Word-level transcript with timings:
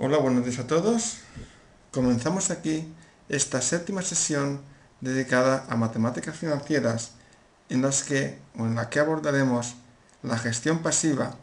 Hola, 0.00 0.18
buenos 0.18 0.44
días 0.44 0.60
a 0.60 0.66
todos. 0.68 1.16
Comenzamos 1.90 2.52
aquí 2.52 2.86
esta 3.28 3.60
séptima 3.60 4.00
sesión 4.00 4.60
dedicada 5.00 5.66
a 5.68 5.74
matemáticas 5.74 6.36
financieras 6.36 7.14
en 7.68 7.82
las 7.82 8.04
que, 8.04 8.38
en 8.54 8.76
la 8.76 8.90
que 8.90 9.00
abordaremos 9.00 9.74
la 10.22 10.38
gestión 10.38 10.84
pasiva 10.84 11.34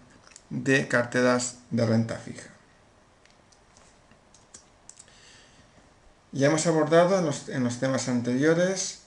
de 0.49 0.87
carteras 0.87 1.57
de 1.69 1.85
renta 1.85 2.15
fija. 2.15 2.47
Ya 6.31 6.47
hemos 6.47 6.65
abordado 6.65 7.19
en 7.19 7.25
los, 7.25 7.49
en 7.49 7.61
los 7.61 7.81
temas 7.81 8.07
anteriores 8.07 9.01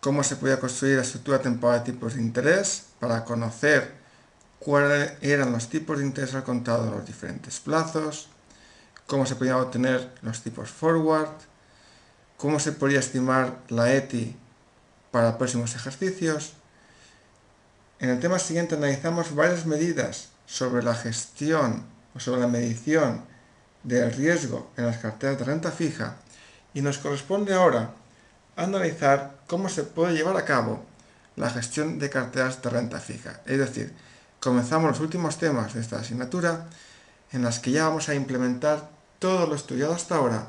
cómo 0.00 0.22
se 0.22 0.36
podía 0.36 0.60
construir 0.60 0.96
la 0.96 1.02
estructura 1.02 1.40
temporal 1.40 1.78
de 1.78 1.92
tipos 1.92 2.16
de 2.16 2.20
interés 2.20 2.88
para 3.00 3.24
conocer 3.24 4.03
cuáles 4.64 5.12
eran 5.20 5.52
los 5.52 5.68
tipos 5.68 5.98
de 5.98 6.06
interés 6.06 6.34
al 6.34 6.42
contado 6.42 6.86
en 6.86 6.92
los 6.92 7.04
diferentes 7.04 7.60
plazos, 7.60 8.28
cómo 9.06 9.26
se 9.26 9.36
podían 9.36 9.56
obtener 9.56 10.10
los 10.22 10.40
tipos 10.42 10.70
forward, 10.70 11.28
cómo 12.38 12.58
se 12.58 12.72
podía 12.72 13.00
estimar 13.00 13.58
la 13.68 13.92
ETI 13.92 14.34
para 15.10 15.36
próximos 15.36 15.74
ejercicios. 15.74 16.54
En 18.00 18.08
el 18.08 18.20
tema 18.20 18.38
siguiente 18.38 18.74
analizamos 18.74 19.34
varias 19.34 19.66
medidas 19.66 20.30
sobre 20.46 20.82
la 20.82 20.94
gestión 20.94 21.84
o 22.14 22.20
sobre 22.20 22.40
la 22.40 22.48
medición 22.48 23.22
del 23.82 24.12
riesgo 24.12 24.70
en 24.78 24.86
las 24.86 24.96
carteras 24.96 25.38
de 25.38 25.44
renta 25.44 25.72
fija 25.72 26.16
y 26.72 26.80
nos 26.80 26.96
corresponde 26.96 27.52
ahora 27.52 27.90
analizar 28.56 29.36
cómo 29.46 29.68
se 29.68 29.82
puede 29.82 30.14
llevar 30.14 30.38
a 30.38 30.46
cabo 30.46 30.84
la 31.36 31.50
gestión 31.50 31.98
de 31.98 32.08
carteras 32.08 32.62
de 32.62 32.70
renta 32.70 32.98
fija, 32.98 33.40
es 33.44 33.58
decir, 33.58 33.92
comenzamos 34.44 34.90
los 34.90 35.00
últimos 35.00 35.38
temas 35.38 35.72
de 35.72 35.80
esta 35.80 36.00
asignatura 36.00 36.66
en 37.32 37.42
las 37.42 37.60
que 37.60 37.70
ya 37.70 37.88
vamos 37.88 38.10
a 38.10 38.14
implementar 38.14 38.90
todo 39.18 39.46
lo 39.46 39.54
estudiado 39.54 39.94
hasta 39.94 40.16
ahora 40.16 40.48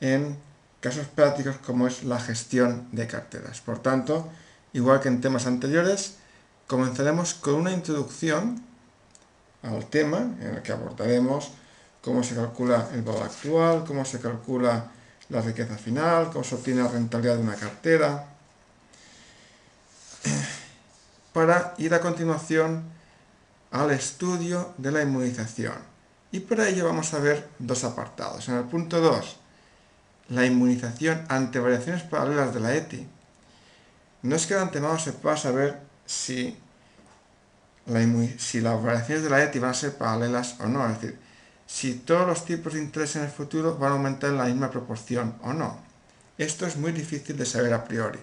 en 0.00 0.38
casos 0.78 1.08
prácticos 1.08 1.56
como 1.56 1.88
es 1.88 2.04
la 2.04 2.20
gestión 2.20 2.86
de 2.92 3.08
carteras. 3.08 3.60
Por 3.62 3.80
tanto, 3.80 4.28
igual 4.74 5.00
que 5.00 5.08
en 5.08 5.20
temas 5.20 5.46
anteriores, 5.46 6.18
comenzaremos 6.68 7.34
con 7.34 7.54
una 7.54 7.72
introducción 7.72 8.62
al 9.64 9.86
tema 9.86 10.18
en 10.18 10.54
el 10.54 10.62
que 10.62 10.70
abordaremos 10.70 11.50
cómo 12.02 12.22
se 12.22 12.36
calcula 12.36 12.90
el 12.94 13.02
valor 13.02 13.24
actual, 13.24 13.84
cómo 13.84 14.04
se 14.04 14.20
calcula 14.20 14.84
la 15.30 15.40
riqueza 15.40 15.76
final, 15.76 16.30
cómo 16.30 16.44
se 16.44 16.54
obtiene 16.54 16.84
la 16.84 16.88
rentabilidad 16.88 17.34
de 17.34 17.42
una 17.42 17.56
cartera, 17.56 18.26
para 21.32 21.74
ir 21.78 21.92
a 21.92 22.00
continuación 22.00 22.99
al 23.70 23.90
estudio 23.90 24.74
de 24.78 24.90
la 24.90 25.02
inmunización. 25.02 25.74
Y 26.32 26.40
para 26.40 26.68
ello 26.68 26.86
vamos 26.86 27.12
a 27.14 27.18
ver 27.18 27.48
dos 27.58 27.84
apartados. 27.84 28.48
En 28.48 28.56
el 28.56 28.64
punto 28.64 29.00
2, 29.00 29.36
la 30.28 30.46
inmunización 30.46 31.24
ante 31.28 31.58
variaciones 31.58 32.02
paralelas 32.02 32.54
de 32.54 32.60
la 32.60 32.74
ETI. 32.74 33.06
No 34.22 34.36
es 34.36 34.46
que 34.46 34.54
de 34.54 34.60
antemano 34.60 34.98
se 34.98 35.12
pueda 35.12 35.36
saber 35.36 35.80
si, 36.06 36.56
si 38.38 38.60
las 38.60 38.82
variaciones 38.82 39.24
de 39.24 39.30
la 39.30 39.42
ETI 39.42 39.58
van 39.58 39.70
a 39.70 39.74
ser 39.74 39.96
paralelas 39.96 40.56
o 40.60 40.66
no. 40.66 40.86
Es 40.86 41.00
decir, 41.00 41.18
si 41.66 41.94
todos 41.94 42.26
los 42.26 42.44
tipos 42.44 42.74
de 42.74 42.80
interés 42.80 43.16
en 43.16 43.22
el 43.22 43.30
futuro 43.30 43.76
van 43.76 43.92
a 43.92 43.94
aumentar 43.94 44.30
en 44.30 44.38
la 44.38 44.44
misma 44.44 44.70
proporción 44.70 45.34
o 45.42 45.52
no. 45.52 45.78
Esto 46.38 46.66
es 46.66 46.76
muy 46.76 46.92
difícil 46.92 47.36
de 47.36 47.46
saber 47.46 47.72
a 47.74 47.84
priori. 47.84 48.18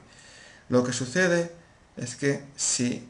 Lo 0.69 0.83
que 0.83 0.91
sucede 0.91 1.51
es 1.95 2.15
que 2.15 2.43
si 2.55 3.07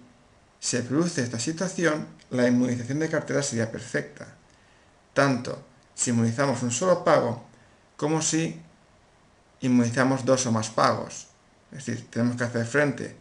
se 0.59 0.83
produce 0.83 1.23
esta 1.23 1.39
situación, 1.39 2.07
la 2.29 2.47
inmunización 2.47 2.99
de 2.99 3.09
cartera 3.09 3.41
sería 3.41 3.71
perfecta, 3.71 4.27
tanto 5.13 5.61
si 5.95 6.11
inmunizamos 6.11 6.61
un 6.63 6.71
solo 6.71 7.03
pago 7.03 7.45
como 7.95 8.21
si 8.21 8.61
inmunizamos 9.61 10.25
dos 10.25 10.45
o 10.45 10.51
más 10.51 10.69
pagos. 10.69 11.27
Es 11.71 11.85
decir, 11.85 12.07
tenemos 12.09 12.37
que 12.37 12.43
hacer 12.43 12.65
frente 12.65 13.15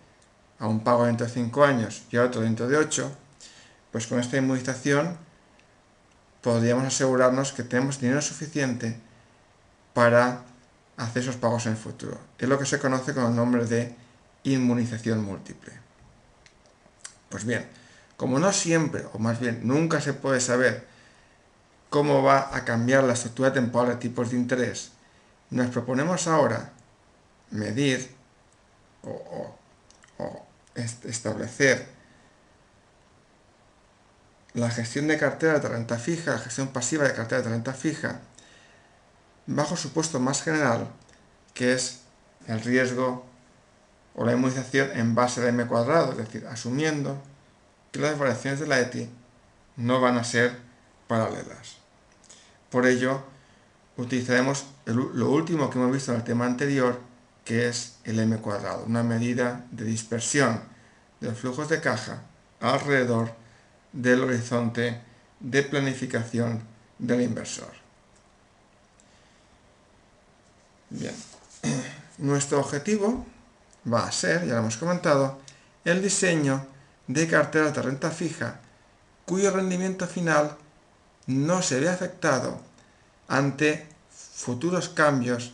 a 0.58 0.66
un 0.66 0.80
pago 0.84 1.06
dentro 1.06 1.26
de 1.26 1.32
5 1.32 1.64
años 1.64 2.02
y 2.10 2.16
a 2.16 2.24
otro 2.24 2.42
dentro 2.42 2.68
de 2.68 2.76
8, 2.76 3.10
pues 3.92 4.06
con 4.06 4.20
esta 4.20 4.36
inmunización 4.36 5.16
podríamos 6.42 6.84
asegurarnos 6.84 7.52
que 7.52 7.62
tenemos 7.62 8.00
dinero 8.00 8.22
suficiente 8.22 9.00
para 9.94 10.42
hacer 10.96 11.22
esos 11.22 11.36
pagos 11.36 11.66
en 11.66 11.72
el 11.72 11.78
futuro. 11.78 12.18
Es 12.38 12.48
lo 12.48 12.58
que 12.58 12.66
se 12.66 12.78
conoce 12.78 13.14
con 13.14 13.24
el 13.24 13.34
nombre 13.34 13.64
de 13.66 13.94
inmunización 14.44 15.24
múltiple. 15.24 15.85
Pues 17.28 17.44
bien, 17.44 17.66
como 18.16 18.38
no 18.38 18.52
siempre, 18.52 19.04
o 19.12 19.18
más 19.18 19.40
bien 19.40 19.60
nunca 19.64 20.00
se 20.00 20.12
puede 20.12 20.40
saber 20.40 20.86
cómo 21.90 22.22
va 22.22 22.54
a 22.54 22.64
cambiar 22.64 23.04
la 23.04 23.12
estructura 23.12 23.52
temporal 23.52 23.94
de 23.94 23.96
tipos 23.96 24.30
de 24.30 24.36
interés, 24.36 24.92
nos 25.50 25.68
proponemos 25.68 26.26
ahora 26.26 26.72
medir 27.50 28.10
o, 29.02 29.54
establecer 30.74 31.86
la 34.54 34.70
gestión 34.70 35.06
de 35.06 35.18
cartera 35.18 35.58
de 35.58 35.68
renta 35.68 35.98
fija, 35.98 36.32
la 36.32 36.38
gestión 36.38 36.68
pasiva 36.68 37.04
de 37.04 37.12
cartera 37.12 37.42
de 37.42 37.50
renta 37.50 37.72
fija, 37.72 38.20
bajo 39.46 39.76
supuesto 39.76 40.18
más 40.18 40.42
general, 40.42 40.88
que 41.54 41.72
es 41.74 42.00
el 42.46 42.60
riesgo 42.62 43.25
o 44.16 44.24
la 44.24 44.32
inmunización 44.32 44.90
en 44.94 45.14
base 45.14 45.42
de 45.42 45.50
m 45.50 45.66
cuadrado, 45.66 46.12
es 46.12 46.18
decir, 46.18 46.46
asumiendo 46.46 47.22
que 47.92 48.00
las 48.00 48.18
variaciones 48.18 48.58
de 48.58 48.66
la 48.66 48.80
ETI 48.80 49.08
no 49.76 50.00
van 50.00 50.16
a 50.16 50.24
ser 50.24 50.56
paralelas. 51.06 51.76
Por 52.70 52.86
ello, 52.86 53.22
utilizaremos 53.98 54.64
lo 54.86 55.30
último 55.30 55.68
que 55.68 55.78
hemos 55.78 55.92
visto 55.92 56.12
en 56.12 56.18
el 56.18 56.24
tema 56.24 56.46
anterior, 56.46 56.98
que 57.44 57.68
es 57.68 57.96
el 58.04 58.18
m 58.18 58.38
cuadrado, 58.38 58.84
una 58.86 59.02
medida 59.02 59.66
de 59.70 59.84
dispersión 59.84 60.62
de 61.20 61.28
los 61.28 61.38
flujos 61.38 61.68
de 61.68 61.80
caja 61.80 62.22
alrededor 62.60 63.32
del 63.92 64.24
horizonte 64.24 65.00
de 65.40 65.62
planificación 65.62 66.62
del 66.98 67.20
inversor. 67.20 67.72
Bien, 70.88 71.14
nuestro 72.18 72.60
objetivo 72.60 73.26
va 73.92 74.06
a 74.06 74.12
ser, 74.12 74.46
ya 74.46 74.54
lo 74.54 74.60
hemos 74.60 74.76
comentado, 74.76 75.38
el 75.84 76.02
diseño 76.02 76.66
de 77.06 77.28
carteras 77.28 77.74
de 77.74 77.82
renta 77.82 78.10
fija 78.10 78.60
cuyo 79.24 79.50
rendimiento 79.50 80.06
final 80.06 80.56
no 81.26 81.62
se 81.62 81.80
ve 81.80 81.88
afectado 81.88 82.60
ante 83.28 83.86
futuros 84.10 84.88
cambios 84.88 85.52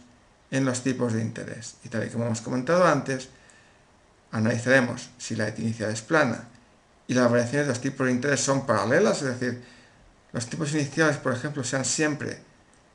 en 0.50 0.64
los 0.64 0.82
tipos 0.82 1.12
de 1.14 1.22
interés. 1.22 1.76
Y 1.84 1.88
tal 1.88 2.06
y 2.06 2.10
como 2.10 2.26
hemos 2.26 2.42
comentado 2.42 2.86
antes, 2.86 3.28
analizaremos 4.30 5.10
si 5.18 5.34
la 5.34 5.48
inicial 5.48 5.90
es 5.90 6.02
plana 6.02 6.48
y 7.06 7.14
las 7.14 7.30
variaciones 7.30 7.66
de 7.66 7.72
los 7.72 7.80
tipos 7.80 8.06
de 8.06 8.12
interés 8.12 8.40
son 8.40 8.66
paralelas, 8.66 9.22
es 9.22 9.38
decir, 9.38 9.62
los 10.32 10.46
tipos 10.46 10.72
iniciales, 10.72 11.16
por 11.16 11.32
ejemplo, 11.34 11.64
sean 11.64 11.84
siempre 11.84 12.38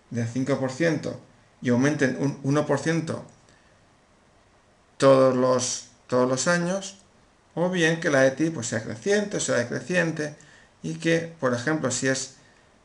del 0.09 0.27
5% 0.27 1.15
y 1.61 1.69
aumenten 1.69 2.17
un 2.19 2.41
1% 2.43 3.21
todos 4.97 5.35
los, 5.35 5.87
todos 6.07 6.27
los 6.27 6.47
años, 6.47 6.97
o 7.55 7.69
bien 7.69 7.99
que 7.99 8.09
la 8.09 8.25
ETI 8.25 8.49
pues, 8.49 8.67
sea 8.67 8.83
creciente 8.83 9.37
o 9.37 9.39
sea 9.39 9.55
decreciente, 9.55 10.35
y 10.83 10.95
que, 10.95 11.33
por 11.39 11.53
ejemplo, 11.53 11.91
si 11.91 12.07
es 12.07 12.35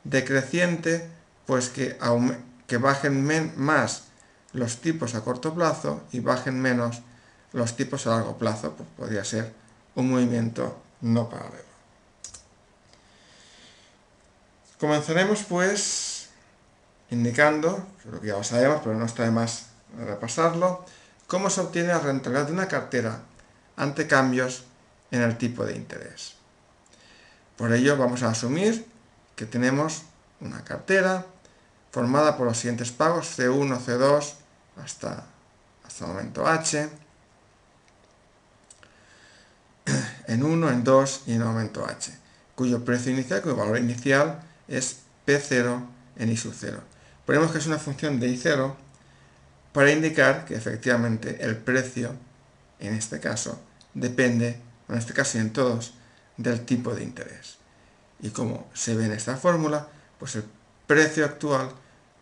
decreciente, 0.05 1.09
pues 1.47 1.69
que, 1.69 1.99
que 2.67 2.77
bajen 2.79 3.53
más 3.57 4.05
los 4.53 4.81
tipos 4.81 5.15
a 5.15 5.23
corto 5.23 5.55
plazo 5.55 6.03
y 6.13 6.21
bajen 6.21 6.61
menos 6.61 7.03
los 7.53 7.77
tipos 7.77 8.07
a 8.07 8.11
largo 8.11 8.39
plazo, 8.39 8.73
pues 8.73 8.89
podría 8.97 9.25
ser 9.25 9.53
un 9.95 10.11
movimiento 10.11 10.81
no 11.01 11.29
paralelo. 11.29 11.73
Comenzaremos 14.79 15.45
pues 15.45 16.29
indicando, 17.11 17.87
lo 18.11 18.21
que 18.21 18.29
ya 18.29 18.35
lo 18.35 18.45
sabemos, 18.45 18.81
pero 18.83 18.97
no 18.97 19.05
está 19.05 19.25
de 19.25 19.31
más 19.31 19.67
repasarlo, 19.99 20.85
cómo 21.33 21.49
se 21.49 21.63
obtiene 21.63 21.89
la 21.89 21.99
rentabilidad 21.99 22.45
de 22.45 22.53
una 22.53 22.69
cartera 22.69 23.23
ante 23.77 24.07
cambios 24.07 24.65
en 25.11 25.23
el 25.23 25.39
tipo 25.39 25.65
de 25.65 25.75
interés. 25.75 26.35
Por 27.57 27.73
ello 27.73 27.97
vamos 27.97 28.23
a 28.23 28.29
asumir 28.29 28.87
que 29.35 29.47
tenemos 29.47 30.03
una 30.43 30.63
cartera 30.63 31.25
formada 31.91 32.37
por 32.37 32.47
los 32.47 32.59
siguientes 32.59 32.91
pagos, 32.91 33.39
C1, 33.39 33.81
C2, 33.81 34.35
hasta, 34.85 35.25
hasta 35.87 36.05
el 36.05 36.11
momento 36.11 36.47
H, 36.47 36.91
en 40.27 40.43
1, 40.43 40.69
en 40.71 40.85
2 40.85 41.23
y 41.29 41.33
en 41.33 41.41
el 41.41 41.47
momento 41.47 41.87
H, 41.87 42.13
cuyo 42.55 42.85
precio 42.85 43.11
inicial, 43.11 43.41
cuyo 43.41 43.57
valor 43.57 43.79
inicial 43.79 44.43
es 44.69 44.99
P0 45.27 45.83
en 46.17 46.31
I 46.31 46.37
sub 46.37 46.53
0. 46.55 46.79
Ponemos 47.25 47.53
que 47.53 47.57
es 47.57 47.67
una 47.67 47.79
función 47.79 48.21
de 48.21 48.29
I0 48.29 48.75
para 49.73 49.91
indicar 49.91 50.45
que 50.45 50.55
efectivamente 50.55 51.39
el 51.41 51.57
precio, 51.57 52.15
en 52.79 52.95
este 52.95 53.21
caso, 53.21 53.61
depende, 53.95 54.61
en 54.89 54.97
este 54.97 55.13
caso 55.13 55.39
y 55.39 55.41
en 55.41 55.53
todos, 55.53 55.95
del 56.37 56.65
tipo 56.65 56.95
de 56.95 57.03
interés. 57.03 57.59
Y 58.21 58.31
como 58.31 58.71
se 58.75 58.95
ve 58.95 59.07
en 59.07 59.13
esta 59.13 59.37
fórmula, 59.37 59.89
Pues 60.19 60.37
el 60.37 60.45
precio 60.87 61.25
actual 61.25 61.73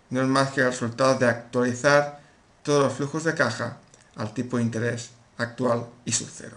no 0.09 0.23
es 0.23 0.27
más 0.27 0.53
que 0.53 0.63
el 0.63 0.69
resultado 0.69 1.19
de 1.19 1.27
actualizar 1.27 2.19
todos 2.63 2.85
los 2.85 2.95
flujos 2.95 3.25
de 3.25 3.35
caja 3.35 3.77
al 4.17 4.33
tipo 4.33 4.57
de 4.57 4.63
interés 4.63 5.11
actual 5.37 5.87
y 6.07 6.13
su 6.13 6.25
cero. 6.27 6.57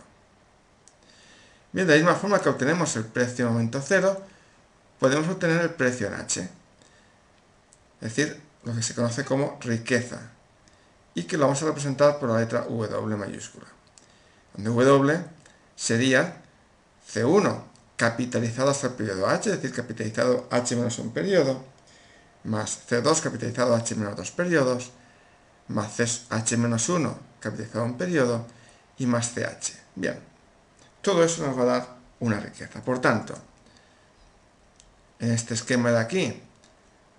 Bien, 1.73 1.85
de 1.85 1.93
la 1.93 1.97
misma 1.97 2.15
forma 2.15 2.39
que 2.39 2.47
obtenemos 2.47 2.95
el 2.95 3.03
precio 3.03 3.45
en 3.45 3.51
momento 3.51 3.81
cero, 3.85 4.21
podemos 4.99 5.27
obtener 5.27 5.61
el 5.61 5.71
precio 5.71 6.07
en 6.07 6.13
H. 6.13 6.41
Es 7.99 8.15
decir, 8.15 8.41
lo 8.63 8.73
que 8.73 8.83
se 8.83 8.95
conoce 8.95 9.25
como 9.25 9.57
riqueza. 9.59 10.32
Y 11.15 11.23
que 11.23 11.37
lo 11.37 11.45
vamos 11.45 11.61
a 11.61 11.65
representar 11.65 12.19
por 12.19 12.29
la 12.29 12.39
letra 12.39 12.61
W 12.61 13.17
mayúscula. 13.17 13.67
Donde 14.55 14.69
W 14.69 15.25
sería 15.75 16.41
C1 17.11 17.61
capitalizado 17.95 18.69
hasta 18.69 18.87
el 18.87 18.93
periodo 18.93 19.27
H, 19.27 19.49
es 19.49 19.61
decir, 19.61 19.75
capitalizado 19.75 20.47
H 20.49 20.75
menos 20.75 20.97
un 20.99 21.11
periodo, 21.13 21.63
más 22.43 22.79
C2 22.89 23.21
capitalizado 23.21 23.75
H 23.75 23.95
menos 23.95 24.15
dos 24.15 24.31
periodos, 24.31 24.91
más 25.67 25.99
H 26.29 26.57
menos 26.57 26.89
1 26.89 27.17
capitalizado 27.39 27.85
un 27.85 27.97
periodo, 27.97 28.45
y 28.97 29.05
más 29.05 29.33
CH. 29.33 29.73
Bien, 29.95 30.19
todo 31.01 31.23
eso 31.23 31.45
nos 31.45 31.57
va 31.57 31.63
a 31.63 31.65
dar 31.65 31.87
una 32.19 32.39
riqueza. 32.39 32.81
Por 32.81 32.99
tanto, 32.99 33.35
en 35.19 35.31
este 35.31 35.53
esquema 35.53 35.91
de 35.91 35.99
aquí, 35.99 36.41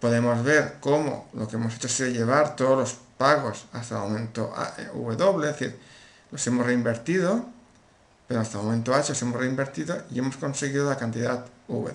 podemos 0.00 0.42
ver 0.42 0.76
cómo 0.80 1.28
lo 1.32 1.48
que 1.48 1.56
hemos 1.56 1.74
hecho 1.74 1.86
es 1.86 2.00
llevar 2.12 2.56
todos 2.56 2.78
los 2.78 2.96
pagos 3.18 3.66
hasta 3.72 3.96
el 3.96 4.02
momento 4.02 4.52
W, 4.94 5.48
es 5.48 5.58
decir, 5.58 5.78
los 6.30 6.46
hemos 6.46 6.66
reinvertido, 6.66 7.46
pero 8.26 8.40
hasta 8.40 8.58
el 8.58 8.64
momento 8.64 8.94
H 8.94 9.10
los 9.10 9.22
hemos 9.22 9.38
reinvertido 9.38 10.02
y 10.10 10.18
hemos 10.18 10.36
conseguido 10.36 10.88
la 10.88 10.96
cantidad 10.96 11.44
W. 11.68 11.94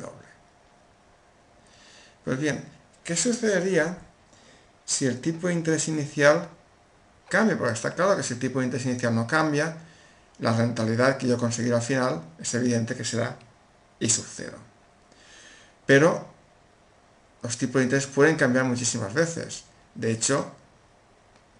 Pues 2.23 2.39
bien, 2.39 2.63
¿qué 3.03 3.15
sucedería 3.15 3.97
si 4.85 5.05
el 5.05 5.19
tipo 5.19 5.47
de 5.47 5.53
interés 5.53 5.87
inicial 5.87 6.47
cambia? 7.29 7.57
Porque 7.57 7.73
está 7.73 7.93
claro 7.93 8.15
que 8.15 8.23
si 8.23 8.33
el 8.33 8.39
tipo 8.39 8.59
de 8.59 8.65
interés 8.65 8.85
inicial 8.85 9.15
no 9.15 9.25
cambia, 9.25 9.77
la 10.39 10.53
rentabilidad 10.53 11.17
que 11.17 11.27
yo 11.27 11.37
conseguiré 11.37 11.75
al 11.75 11.81
final 11.81 12.21
es 12.39 12.53
evidente 12.53 12.95
que 12.95 13.03
será 13.03 13.35
I 13.99 14.09
sub 14.09 14.25
0. 14.27 14.57
Pero 15.85 16.27
los 17.41 17.57
tipos 17.57 17.79
de 17.79 17.83
interés 17.83 18.07
pueden 18.07 18.35
cambiar 18.35 18.65
muchísimas 18.65 19.13
veces. 19.13 19.63
De 19.95 20.11
hecho, 20.11 20.51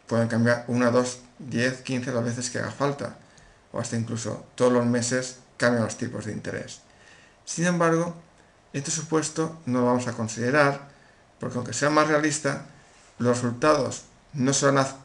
pueden 0.10 0.28
cambiar 0.28 0.66
una, 0.68 0.90
dos, 0.90 1.20
10, 1.38 1.82
15 1.82 2.12
las 2.12 2.26
veces 2.26 2.50
que 2.50 2.58
haga 2.58 2.72
falta. 2.72 3.16
O 3.72 3.80
hasta 3.80 3.96
incluso 3.96 4.48
todos 4.56 4.74
los 4.74 4.86
meses 4.86 5.38
cambian 5.56 5.84
los 5.84 5.98
tipos 5.98 6.26
de 6.26 6.32
interés. 6.34 6.82
Sin 7.46 7.66
embargo, 7.66 8.16
este 8.74 8.90
supuesto 8.90 9.60
no 9.68 9.82
lo 9.82 9.86
vamos 9.86 10.08
a 10.08 10.14
considerar 10.14 10.90
porque 11.40 11.58
aunque 11.58 11.74
sea 11.74 11.92
más 11.92 12.08
realista, 12.08 12.66
los 13.20 13.38
resultados 13.38 14.04
no 14.34 14.52
son 14.52 14.76
las 14.76 14.96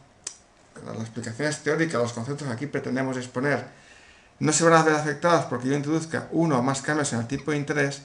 explicaciones 1.01 1.63
teóricas, 1.63 2.01
los 2.01 2.13
conceptos 2.13 2.49
que 2.49 2.53
aquí 2.53 2.67
pretendemos 2.67 3.17
exponer, 3.17 3.65
no 4.41 4.53
se 4.53 4.65
van 4.65 4.75
a 4.75 4.83
ver 4.83 4.95
afectados 4.95 5.45
porque 5.45 5.69
yo 5.69 5.75
introduzca 5.75 6.29
uno 6.33 6.59
o 6.59 6.63
más 6.63 6.83
cambios 6.83 7.13
en 7.13 7.21
el 7.21 7.27
tipo 7.27 7.53
de 7.53 7.59
interés, 7.59 8.03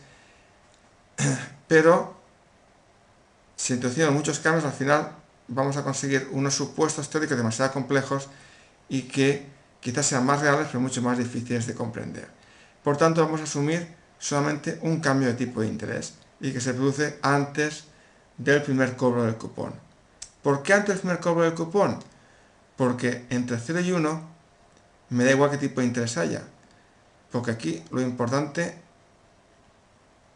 pero 1.67 2.19
si 3.55 3.73
introducimos 3.73 4.11
muchos 4.11 4.39
cambios, 4.39 4.65
al 4.65 4.73
final 4.73 5.11
vamos 5.49 5.77
a 5.77 5.83
conseguir 5.83 6.29
unos 6.31 6.53
supuestos 6.53 7.09
teóricos 7.09 7.37
demasiado 7.37 7.71
complejos 7.71 8.29
y 8.87 9.03
que 9.03 9.47
quizás 9.81 10.05
sean 10.05 10.25
más 10.25 10.41
reales, 10.41 10.67
pero 10.67 10.79
mucho 10.79 11.01
más 11.01 11.17
difíciles 11.17 11.67
de 11.67 11.75
comprender. 11.75 12.27
Por 12.83 12.97
tanto, 12.97 13.23
vamos 13.23 13.41
a 13.41 13.43
asumir 13.43 13.95
solamente 14.17 14.79
un 14.81 14.99
cambio 14.99 15.27
de 15.27 15.33
tipo 15.33 15.61
de 15.61 15.67
interés 15.67 16.13
y 16.39 16.51
que 16.51 16.61
se 16.61 16.73
produce 16.73 17.19
antes 17.21 17.85
del 18.37 18.61
primer 18.61 18.95
cobro 18.95 19.23
del 19.23 19.35
cupón. 19.35 19.73
¿Por 20.41 20.63
qué 20.63 20.73
antes 20.73 20.95
del 20.95 20.99
primer 20.99 21.19
cobro 21.19 21.43
del 21.43 21.53
cupón? 21.53 21.99
Porque 22.77 23.25
entre 23.29 23.57
0 23.59 23.81
y 23.81 23.91
1 23.91 24.29
me 25.09 25.25
da 25.25 25.31
igual 25.31 25.51
qué 25.51 25.57
tipo 25.57 25.81
de 25.81 25.87
interés 25.87 26.17
haya. 26.17 26.43
Porque 27.31 27.51
aquí 27.51 27.83
lo 27.91 28.01
importante 28.01 28.75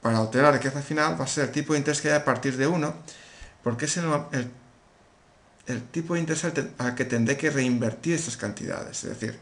para 0.01 0.19
obtener 0.19 0.45
la 0.45 0.51
riqueza 0.51 0.81
final 0.81 1.19
va 1.19 1.23
a 1.23 1.27
ser 1.27 1.45
el 1.45 1.51
tipo 1.51 1.73
de 1.73 1.79
interés 1.79 2.01
que 2.01 2.09
haya 2.09 2.17
a 2.17 2.25
partir 2.25 2.57
de 2.57 2.67
1, 2.67 2.93
porque 3.63 3.85
es 3.85 3.97
el, 3.97 4.05
el, 4.33 4.51
tipo 5.91 6.13
de 6.13 6.19
interés 6.19 6.43
al, 6.45 6.95
que 6.95 7.05
tendré 7.05 7.37
que 7.37 7.49
reinvertir 7.49 8.15
estas 8.15 8.37
cantidades. 8.37 9.03
Es 9.03 9.09
decir, 9.19 9.39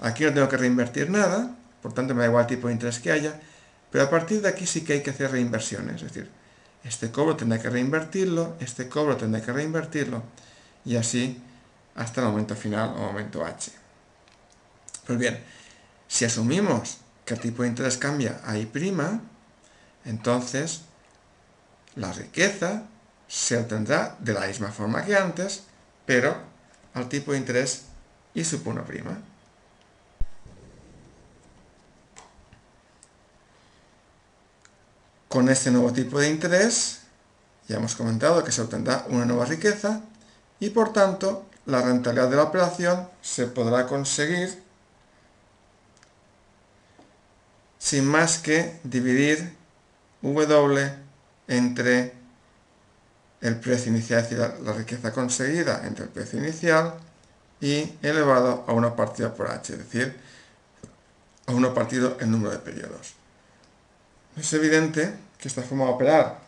aquí 0.00 0.24
no 0.24 0.32
tengo 0.32 0.48
que 0.48 0.56
reinvertir 0.56 1.10
nada, 1.10 1.56
por 1.82 1.92
tanto 1.92 2.14
me 2.14 2.20
da 2.22 2.26
igual 2.26 2.42
el 2.42 2.48
tipo 2.48 2.68
de 2.68 2.74
interés 2.74 2.98
que 2.98 3.12
haya, 3.12 3.40
pero 3.90 4.04
a 4.04 4.10
partir 4.10 4.42
de 4.42 4.48
aquí 4.48 4.66
sí 4.66 4.82
que 4.82 4.94
hay 4.94 5.02
que 5.02 5.10
hacer 5.10 5.30
reinversiones. 5.30 5.96
Es 5.96 6.12
decir, 6.12 6.30
este 6.84 7.10
cobro 7.10 7.36
tendré 7.36 7.60
que 7.60 7.70
reinvertirlo, 7.70 8.56
este 8.60 8.88
cobro 8.88 9.16
tendré 9.16 9.42
que 9.42 9.52
reinvertirlo, 9.52 10.22
y 10.84 10.96
así 10.96 11.40
hasta 11.94 12.20
el 12.20 12.28
momento 12.28 12.54
final 12.54 12.90
o 12.96 13.00
momento 13.00 13.44
H. 13.44 13.72
Pues 15.06 15.18
bien, 15.18 15.42
si 16.08 16.24
asumimos 16.24 16.98
que 17.24 17.34
el 17.34 17.40
tipo 17.40 17.62
de 17.62 17.68
interés 17.68 17.96
cambia 17.96 18.40
a 18.44 18.56
I', 18.56 18.70
entonces 20.04 20.82
la 21.94 22.12
riqueza 22.12 22.84
se 23.28 23.56
obtendrá 23.56 24.16
de 24.20 24.32
la 24.32 24.46
misma 24.46 24.70
forma 24.70 25.04
que 25.04 25.16
antes, 25.16 25.64
pero 26.04 26.36
al 26.94 27.08
tipo 27.08 27.32
de 27.32 27.38
interés 27.38 27.82
I 28.34 28.44
sub 28.44 28.64
1'. 28.64 28.82
Con 35.28 35.48
este 35.48 35.70
nuevo 35.70 35.92
tipo 35.92 36.18
de 36.18 36.30
interés, 36.30 37.00
ya 37.68 37.76
hemos 37.76 37.96
comentado 37.96 38.44
que 38.44 38.52
se 38.52 38.62
obtendrá 38.62 39.04
una 39.08 39.24
nueva 39.24 39.44
riqueza 39.44 40.00
y 40.60 40.70
por 40.70 40.92
tanto 40.92 41.46
la 41.66 41.82
rentabilidad 41.82 42.30
de 42.30 42.36
la 42.36 42.44
operación 42.44 43.08
se 43.20 43.46
podrá 43.46 43.86
conseguir 43.86 44.62
sin 47.78 48.06
más 48.06 48.38
que 48.38 48.80
dividir 48.84 49.56
W 50.22 50.94
entre 51.48 52.15
el 53.46 53.56
precio 53.56 53.90
inicial, 53.90 54.20
es 54.20 54.30
decir, 54.30 54.54
la 54.62 54.72
riqueza 54.72 55.12
conseguida 55.12 55.86
entre 55.86 56.04
el 56.04 56.10
precio 56.10 56.38
inicial 56.38 56.94
y 57.60 57.94
elevado 58.02 58.64
a 58.66 58.72
una 58.72 58.94
partida 58.94 59.34
por 59.34 59.50
H, 59.50 59.72
es 59.72 59.78
decir, 59.78 60.16
a 61.46 61.52
uno 61.52 61.72
partido 61.72 62.16
el 62.20 62.30
número 62.30 62.50
de 62.50 62.58
periodos. 62.58 63.14
Es 64.36 64.52
evidente 64.52 65.14
que 65.38 65.48
esta 65.48 65.62
forma 65.62 65.84
de 65.84 65.90
operar 65.90 66.38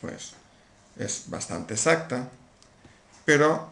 pues, 0.00 0.34
es 0.98 1.24
bastante 1.26 1.74
exacta, 1.74 2.28
pero 3.24 3.70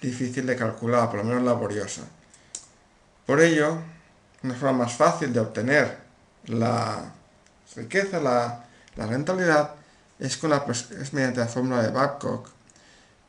difícil 0.00 0.46
de 0.46 0.56
calcular, 0.56 1.08
por 1.08 1.18
lo 1.18 1.24
menos 1.24 1.42
laboriosa. 1.42 2.02
Por 3.26 3.40
ello, 3.40 3.78
una 4.42 4.54
forma 4.54 4.84
más 4.84 4.94
fácil 4.94 5.32
de 5.32 5.40
obtener 5.40 5.98
la 6.46 7.12
riqueza, 7.76 8.20
la, 8.20 8.64
rentabilidad, 8.96 9.74
es, 10.20 10.36
con 10.36 10.50
la, 10.50 10.64
es 10.68 11.12
mediante 11.12 11.40
la 11.40 11.46
fórmula 11.46 11.82
de 11.82 11.90
Babcock, 11.90 12.48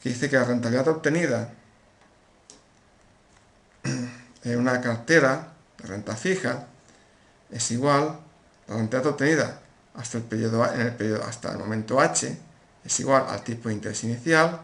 que 0.02 0.10
dice 0.10 0.30
que 0.30 0.36
la 0.36 0.44
rentabilidad 0.44 0.88
obtenida 0.90 1.54
en 4.44 4.60
una 4.60 4.80
cartera 4.82 5.48
de 5.78 5.88
renta 5.88 6.16
fija 6.16 6.68
es 7.50 7.72
igual, 7.72 8.20
la 8.68 8.76
rentabilidad 8.76 9.14
obtenida 9.14 9.60
hasta 9.96 10.18
el 10.18 10.24
periodo, 10.26 10.72
en 10.74 10.82
el 10.82 10.94
periodo, 10.94 11.24
hasta 11.24 11.52
el 11.52 11.58
momento 11.58 12.00
h 12.00 12.38
es 12.84 13.00
igual 13.00 13.26
al 13.30 13.44
tipo 13.44 13.70
de 13.70 13.76
interés 13.76 14.04
inicial 14.04 14.60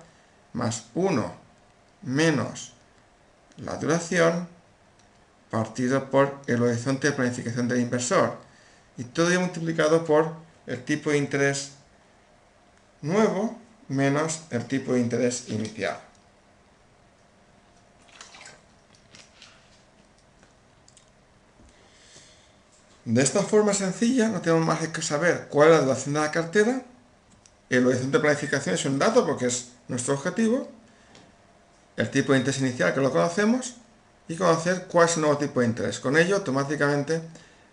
más 0.54 0.86
1 0.96 1.36
menos 2.04 2.74
la 3.58 3.76
duración 3.78 4.48
partido 5.50 6.10
por 6.10 6.42
el 6.48 6.62
horizonte 6.62 7.08
de 7.08 7.14
planificación 7.14 7.68
del 7.68 7.80
inversor. 7.80 8.38
Y 8.98 9.04
todo 9.04 9.30
ello 9.30 9.42
multiplicado 9.42 10.04
por 10.06 10.34
el 10.66 10.84
tipo 10.84 11.12
de 11.12 11.18
interés 11.18 11.72
nuevo 13.02 13.58
menos 13.88 14.42
el 14.52 14.66
tipo 14.66 14.94
de 14.94 15.00
interés 15.00 15.50
inicial. 15.50 16.00
De 23.06 23.22
esta 23.22 23.42
forma 23.42 23.74
sencilla 23.74 24.28
no 24.28 24.42
tenemos 24.42 24.66
más 24.66 24.86
que 24.90 25.02
saber 25.02 25.48
cuál 25.50 25.70
es 25.70 25.76
la 25.76 25.82
duración 25.84 26.16
de 26.16 26.20
la 26.20 26.32
cartera, 26.32 26.82
el 27.70 27.88
horizonte 27.88 28.18
de 28.18 28.22
planificación 28.22 28.76
es 28.76 28.86
un 28.86 29.00
dato 29.00 29.26
porque 29.26 29.46
es 29.46 29.70
nuestro 29.88 30.16
objetivo, 30.16 30.70
el 31.96 32.10
tipo 32.12 32.34
de 32.34 32.40
interés 32.40 32.60
inicial 32.60 32.94
que 32.94 33.00
lo 33.00 33.12
conocemos 33.12 33.76
y 34.28 34.36
conocer 34.36 34.88
cuál 34.88 35.08
es 35.08 35.16
el 35.16 35.22
nuevo 35.22 35.38
tipo 35.38 35.62
de 35.62 35.68
interés. 35.68 36.00
Con 36.00 36.18
ello 36.18 36.36
automáticamente 36.36 37.22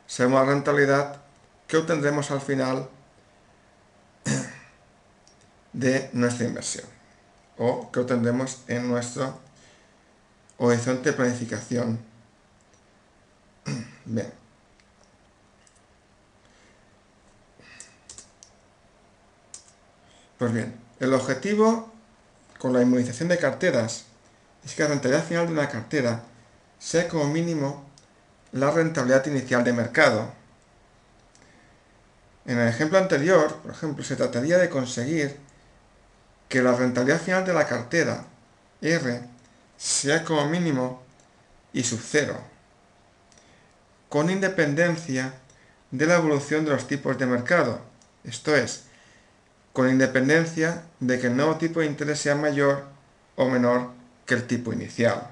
sabemos 0.07 0.40
la 0.40 0.52
rentabilidad 0.52 1.16
que 1.66 1.78
obtendremos 1.78 2.31
al 2.31 2.40
final 2.40 2.88
de 5.75 6.09
nuestra 6.12 6.47
inversión 6.47 6.87
o 7.59 7.90
que 7.93 8.00
obtendremos 8.00 8.62
en 8.69 8.88
nuestro 8.88 9.38
horizonte 10.59 11.11
de 11.11 11.16
planificación. 11.16 11.99
Bien. 14.04 14.33
Pues 20.38 20.52
bien, 20.52 20.75
el 20.99 21.14
objetivo 21.14 21.90
con 22.59 22.73
la 22.73 22.83
inmunización 22.83 23.28
de 23.28 23.38
carteras 23.38 24.04
es 24.64 24.75
que 24.75 24.83
la 24.83 24.90
rentabilidad 24.90 25.25
final 25.25 25.47
de 25.47 25.52
una 25.52 25.69
cartera 25.69 26.25
sea 26.78 27.09
como 27.09 27.28
mínimo 27.28 27.85
la 28.52 28.71
rentabilidad 28.71 29.25
inicial 29.26 29.64
de 29.64 29.73
mercado. 29.73 30.33
En 32.47 32.59
el 32.59 32.69
ejemplo 32.69 32.99
anterior, 32.99 33.57
por 33.62 33.71
ejemplo, 33.71 34.04
se 34.04 34.16
trataría 34.16 34.59
de 34.59 34.69
conseguir 34.69 35.38
que 36.54 36.62
la 36.62 36.73
rentabilidad 36.76 37.20
final 37.20 37.44
de 37.44 37.52
la 37.52 37.66
cartera 37.66 38.26
R 38.80 39.23
sea 39.76 40.23
como 40.23 40.46
mínimo 40.46 41.02
y 41.73 41.82
sub 41.82 41.99
cero, 42.00 42.38
con 44.08 44.30
independencia 44.30 45.34
de 45.90 46.06
la 46.06 46.14
evolución 46.14 46.64
de 46.64 46.70
los 46.70 46.87
tipos 46.87 47.18
de 47.18 47.26
mercado. 47.26 47.80
Esto 48.23 48.54
es, 48.54 48.84
con 49.73 49.90
independencia 49.90 50.84
de 51.00 51.18
que 51.18 51.26
el 51.26 51.37
nuevo 51.37 51.56
tipo 51.56 51.80
de 51.80 51.87
interés 51.87 52.20
sea 52.20 52.37
mayor 52.37 52.84
o 53.34 53.49
menor 53.49 53.90
que 54.25 54.34
el 54.34 54.46
tipo 54.46 54.73
inicial. 54.73 55.26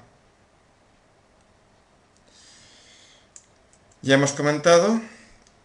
Ya 4.01 4.15
hemos 4.15 4.33
comentado 4.33 4.99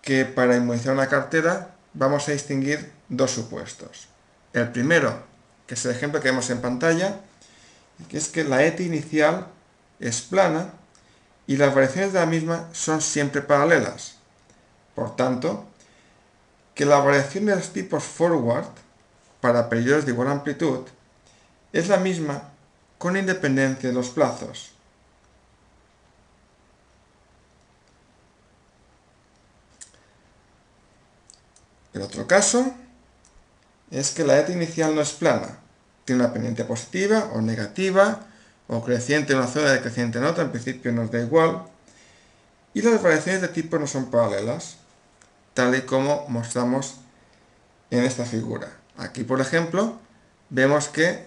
que 0.02 0.24
para 0.24 0.56
inmunizar 0.56 0.94
una 0.94 1.08
cartera 1.08 1.74
vamos 1.94 2.28
a 2.28 2.32
distinguir 2.32 2.92
dos 3.08 3.32
supuestos. 3.32 4.06
El 4.52 4.70
primero, 4.70 5.27
que 5.68 5.74
es 5.74 5.84
el 5.84 5.92
ejemplo 5.92 6.20
que 6.20 6.30
vemos 6.30 6.48
en 6.50 6.62
pantalla, 6.62 7.20
que 8.08 8.16
es 8.16 8.28
que 8.28 8.42
la 8.42 8.64
ETI 8.64 8.86
inicial 8.86 9.46
es 10.00 10.22
plana 10.22 10.72
y 11.46 11.58
las 11.58 11.74
variaciones 11.74 12.14
de 12.14 12.20
la 12.20 12.26
misma 12.26 12.68
son 12.72 13.02
siempre 13.02 13.42
paralelas. 13.42 14.16
Por 14.94 15.14
tanto, 15.14 15.66
que 16.74 16.86
la 16.86 16.98
variación 17.00 17.46
de 17.46 17.54
los 17.54 17.72
tipos 17.72 18.02
forward 18.02 18.66
para 19.42 19.68
periodos 19.68 20.06
de 20.06 20.12
igual 20.12 20.28
amplitud 20.28 20.86
es 21.72 21.88
la 21.88 21.98
misma 21.98 22.44
con 22.96 23.16
independencia 23.16 23.90
de 23.90 23.94
los 23.94 24.08
plazos. 24.08 24.72
El 31.92 32.02
otro 32.02 32.26
caso 32.26 32.74
es 33.90 34.10
que 34.10 34.24
la 34.24 34.38
ETA 34.38 34.52
inicial 34.52 34.94
no 34.94 35.00
es 35.00 35.12
plana, 35.12 35.58
tiene 36.04 36.22
una 36.22 36.32
pendiente 36.32 36.64
positiva 36.64 37.30
o 37.34 37.40
negativa, 37.40 38.20
o 38.66 38.84
creciente 38.84 39.32
en 39.32 39.38
una 39.38 39.48
zona 39.48 39.72
de 39.72 39.80
creciente 39.80 40.18
en 40.18 40.24
otra, 40.24 40.44
en 40.44 40.50
principio 40.50 40.92
nos 40.92 41.10
da 41.10 41.20
igual, 41.20 41.64
y 42.74 42.82
las 42.82 43.02
variaciones 43.02 43.40
de 43.40 43.48
tipo 43.48 43.78
no 43.78 43.86
son 43.86 44.10
paralelas, 44.10 44.76
tal 45.54 45.74
y 45.74 45.82
como 45.82 46.26
mostramos 46.28 46.96
en 47.90 48.04
esta 48.04 48.24
figura. 48.24 48.68
Aquí, 48.98 49.24
por 49.24 49.40
ejemplo, 49.40 49.98
vemos 50.50 50.88
que 50.88 51.26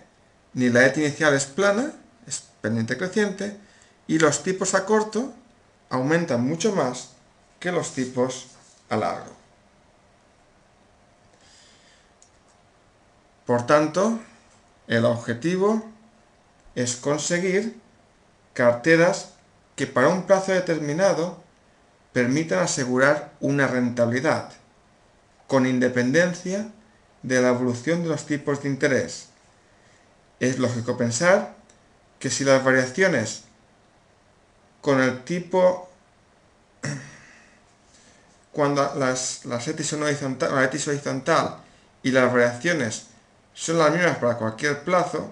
ni 0.53 0.69
la 0.69 0.85
ETA 0.85 0.99
inicial 0.99 1.33
es 1.33 1.45
plana, 1.45 1.93
es 2.27 2.43
pendiente 2.61 2.97
creciente, 2.97 3.57
y 4.07 4.19
los 4.19 4.43
tipos 4.43 4.75
a 4.75 4.85
corto 4.85 5.33
aumentan 5.89 6.45
mucho 6.45 6.75
más 6.75 7.09
que 7.59 7.71
los 7.71 7.93
tipos 7.93 8.47
a 8.89 8.97
largo. 8.97 9.40
Por 13.45 13.65
tanto, 13.65 14.19
el 14.87 15.05
objetivo 15.05 15.83
es 16.75 16.95
conseguir 16.95 17.79
carteras 18.53 19.33
que 19.75 19.87
para 19.87 20.09
un 20.09 20.23
plazo 20.23 20.51
determinado 20.51 21.41
permitan 22.13 22.59
asegurar 22.59 23.31
una 23.39 23.67
rentabilidad, 23.67 24.51
con 25.47 25.65
independencia 25.65 26.69
de 27.23 27.41
la 27.41 27.49
evolución 27.49 28.03
de 28.03 28.09
los 28.09 28.25
tipos 28.25 28.63
de 28.63 28.69
interés. 28.69 29.27
Es 30.39 30.59
lógico 30.59 30.97
pensar 30.97 31.55
que 32.19 32.29
si 32.29 32.43
las 32.43 32.63
variaciones 32.63 33.43
con 34.81 35.01
el 35.01 35.23
tipo 35.23 35.89
cuando 38.51 38.93
las, 38.95 39.45
las 39.45 39.67
horizontal, 39.67 40.53
la 40.53 40.61
horizontal 40.63 41.57
y 42.03 42.11
las 42.11 42.31
variaciones 42.31 43.10
son 43.61 43.77
las 43.77 43.91
mismas 43.91 44.17
para 44.17 44.37
cualquier 44.39 44.83
plazo, 44.83 45.31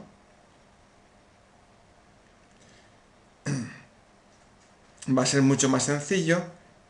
va 5.17 5.23
a 5.23 5.25
ser 5.25 5.41
mucho 5.41 5.67
más 5.67 5.81
sencillo 5.81 6.43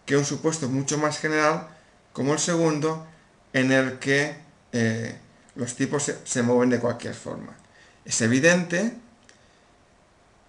que 0.06 0.18
un 0.18 0.26
supuesto 0.26 0.68
mucho 0.68 0.98
más 0.98 1.18
general 1.18 1.70
como 2.12 2.34
el 2.34 2.40
segundo 2.40 3.08
en 3.54 3.72
el 3.72 4.00
que 4.00 4.36
eh, 4.74 5.18
los 5.56 5.76
tipos 5.76 6.04
se, 6.04 6.20
se 6.28 6.44
mueven 6.44 6.72
de 6.72 6.82
cualquier 6.82 7.14
forma. 7.14 7.56
Es 8.04 8.20
evidente 8.20 8.96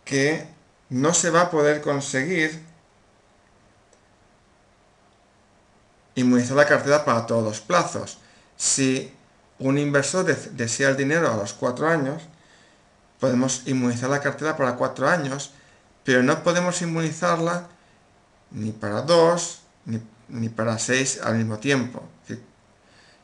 que 0.04 0.44
no 0.88 1.14
se 1.14 1.30
va 1.30 1.42
a 1.42 1.50
poder 1.52 1.82
conseguir 1.82 2.64
inmunizar 6.16 6.56
la 6.56 6.66
cartera 6.66 7.04
para 7.04 7.26
todos 7.26 7.44
los 7.44 7.60
plazos. 7.60 8.18
Si 8.56 9.14
un 9.60 9.78
inversor 9.78 10.24
desea 10.24 10.88
el 10.88 10.96
dinero 10.96 11.30
a 11.30 11.36
los 11.36 11.52
cuatro 11.52 11.86
años, 11.86 12.22
podemos 13.20 13.62
inmunizar 13.66 14.10
la 14.10 14.20
cartera 14.20 14.56
para 14.56 14.76
cuatro 14.76 15.06
años, 15.08 15.52
pero 16.02 16.22
no 16.22 16.42
podemos 16.42 16.80
inmunizarla 16.82 17.68
ni 18.50 18.72
para 18.72 19.02
dos 19.02 19.60
ni, 20.28 20.48
para 20.48 20.78
seis 20.78 21.20
al 21.22 21.36
mismo 21.36 21.58
tiempo. 21.58 22.02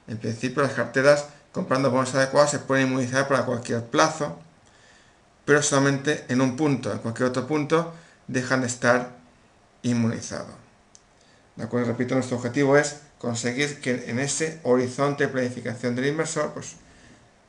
En 0.06 0.18
principio 0.18 0.62
las 0.62 0.72
carteras 0.72 1.26
comprando 1.52 1.90
bonos 1.90 2.14
adecuados 2.14 2.50
se 2.50 2.58
pueden 2.58 2.88
inmunizar 2.88 3.26
para 3.26 3.44
cualquier 3.44 3.82
plazo, 3.84 4.38
pero 5.46 5.62
solamente 5.62 6.26
en 6.28 6.42
un 6.42 6.54
punto, 6.54 6.92
en 6.92 6.98
cualquier 6.98 7.30
otro 7.30 7.46
punto 7.46 7.94
dejan 8.28 8.60
de 8.60 8.66
estar 8.66 9.16
inmunizados. 9.82 10.54
¿De 11.56 11.64
acuerdo? 11.64 11.88
Repito, 11.88 12.14
nuestro 12.14 12.36
objetivo 12.36 12.76
es 12.76 13.00
conseguir 13.18 13.80
que 13.80 14.10
en 14.10 14.18
ese 14.18 14.60
horizonte 14.62 15.26
de 15.26 15.32
planificación 15.32 15.94
del 15.94 16.06
inversor, 16.06 16.52
pues 16.52 16.76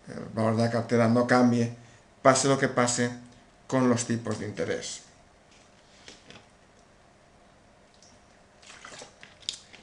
el 0.08 0.24
valor 0.34 0.56
de 0.56 0.64
la 0.64 0.72
cartera 0.72 1.08
no 1.08 1.28
cambie, 1.28 1.76
pase 2.22 2.48
lo 2.48 2.58
que 2.58 2.68
pase 2.68 3.12
con 3.68 3.90
los 3.90 4.06
tipos 4.06 4.40
de 4.40 4.48
interés. 4.48 5.02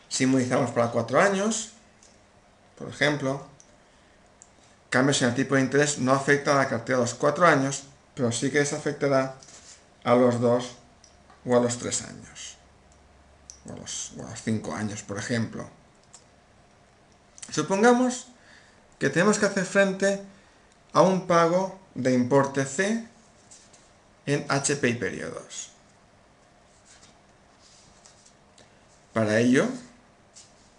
Si 0.09 0.27
para 0.27 0.91
cuatro 0.91 1.21
años, 1.21 1.73
por 2.79 2.89
ejemplo, 2.89 3.45
cambios 4.89 5.21
en 5.23 5.31
el 5.31 5.35
tipo 5.35 5.57
de 5.57 5.63
interés 5.63 5.99
no 5.99 6.13
afectan 6.13 6.57
a 6.57 6.61
la 6.61 6.69
cartera 6.69 6.99
a 6.99 7.01
los 7.01 7.15
cuatro 7.15 7.47
años, 7.47 7.83
pero 8.15 8.31
sí 8.31 8.51
que 8.51 8.61
les 8.61 8.73
afectará 8.73 9.35
a 10.05 10.15
los 10.15 10.41
dos 10.41 10.77
o 11.45 11.57
a 11.57 11.61
los 11.61 11.79
tres 11.79 12.03
años 12.03 12.54
o 13.69 13.73
a 13.73 13.77
los, 13.77 14.13
cinco 14.43 14.75
años, 14.75 15.03
por 15.03 15.19
ejemplo. 15.19 15.69
Supongamos 17.51 18.29
que 18.99 19.11
tenemos 19.11 19.39
que 19.39 19.47
hacer 19.47 19.65
frente 19.65 20.23
a 20.93 21.03
un 21.03 21.27
pago 21.27 21.79
de 21.95 22.13
importe 22.13 22.65
C 22.65 23.07
en 24.27 24.47
HPI 24.49 24.95
periodos. 24.95 25.71
Para 29.13 29.39
ello, 29.39 29.67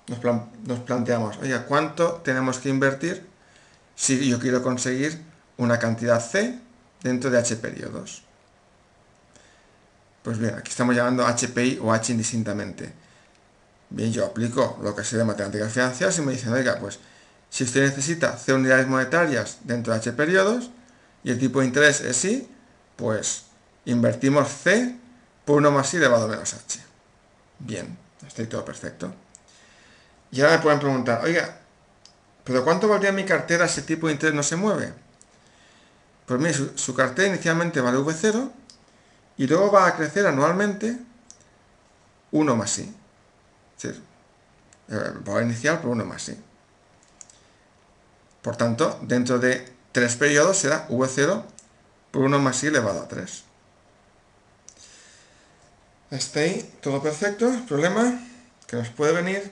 nos, 0.08 0.20
nos, 0.65 0.80
planteamos, 0.80 1.38
oiga, 1.38 1.65
¿cuánto 1.65 2.15
tenemos 2.24 2.60
que 2.60 2.70
invertir 2.70 3.25
si 3.96 4.27
yo 4.30 4.39
quiero 4.39 4.62
conseguir 4.62 5.24
una 5.58 5.80
cantidad 5.80 6.20
C 6.20 6.60
dentro 7.01 7.30
de 7.30 7.39
H 7.39 7.56
periodos? 7.58 8.25
Pues 10.25 10.39
bien, 10.39 10.55
aquí 10.55 10.72
estamos 10.72 10.96
llamando 10.96 11.24
HPI 11.24 11.77
o 11.84 11.94
H 11.94 12.12
indistintamente. 12.12 12.91
Bien, 13.91 14.12
yo 14.12 14.25
aplico 14.25 14.79
lo 14.82 14.96
que 14.96 15.03
sé 15.03 15.17
de 15.17 15.24
matemáticas 15.24 15.72
financieras 15.72 16.17
y 16.17 16.22
me 16.22 16.32
dicen, 16.32 16.51
oiga, 16.51 16.79
pues 16.79 16.98
si 17.51 17.63
usted 17.63 17.84
necesita 17.84 18.36
C 18.36 18.51
unidades 18.51 18.88
monetarias 18.88 19.60
dentro 19.65 19.94
de 19.94 20.00
H 20.00 20.13
periodos 20.13 20.72
y 21.24 21.29
el 21.29 21.38
tipo 21.38 21.60
de 21.60 21.67
interés 21.67 22.01
es 22.01 22.25
I, 22.25 22.50
pues 22.96 23.44
invertimos 23.86 24.50
C 24.50 24.98
por 25.46 25.58
1 25.58 25.70
más 25.70 25.94
I 25.94 25.98
elevado 25.98 26.25
a 26.25 26.29
menos 26.29 26.55
H. 26.55 26.79
Bien, 27.60 27.96
está 28.25 28.50
todo 28.50 28.65
perfecto. 28.65 29.13
Y 30.32 30.41
ahora 30.41 30.58
me 30.58 30.63
pueden 30.63 30.79
preguntar, 30.79 31.24
oiga, 31.24 31.55
¿pero 32.44 32.63
cuánto 32.63 32.88
valdría 32.88 33.12
mi 33.12 33.25
cartera 33.25 33.67
si 33.67 33.82
el 33.82 33.86
tipo 33.86 34.08
de 34.08 34.13
interés 34.13 34.34
no 34.34 34.41
se 34.41 34.55
mueve? 34.55 34.91
Pues 36.25 36.39
mire, 36.39 36.55
su, 36.55 36.72
su 36.74 36.96
cartera 36.96 37.27
inicialmente 37.27 37.79
vale 37.79 38.00
V0 38.00 38.64
y 39.38 39.48
luego 39.48 39.72
va 39.72 39.88
a 39.88 39.96
crecer 39.96 40.25
anualmente 40.27 40.98
1 42.32 42.56
más 42.56 42.80
i. 42.80 42.82
Es 43.77 43.84
decir, 43.84 44.04
el 44.88 45.20
valor 45.20 45.44
inicial 45.44 45.80
por 45.80 45.92
1 45.92 46.06
más 46.06 46.30
i. 46.30 46.38
Por 48.42 48.56
tanto, 48.56 49.00
dentro 49.01 49.39
de 49.39 49.74
tres 49.92 50.15
periodos 50.15 50.58
será 50.58 50.88
v0 50.88 51.44
por 52.12 52.22
1 52.24 52.39
más 52.39 52.63
i 52.63 52.68
elevado 52.68 53.01
a 53.01 53.08
3. 53.08 53.44
Hasta 56.12 56.39
ahí, 56.39 56.77
todo 56.82 57.01
perfecto. 57.01 57.48
El 57.48 57.63
problema 57.63 58.20
que 58.68 58.77
nos 58.77 58.89
puede 58.89 59.13
venir 59.13 59.51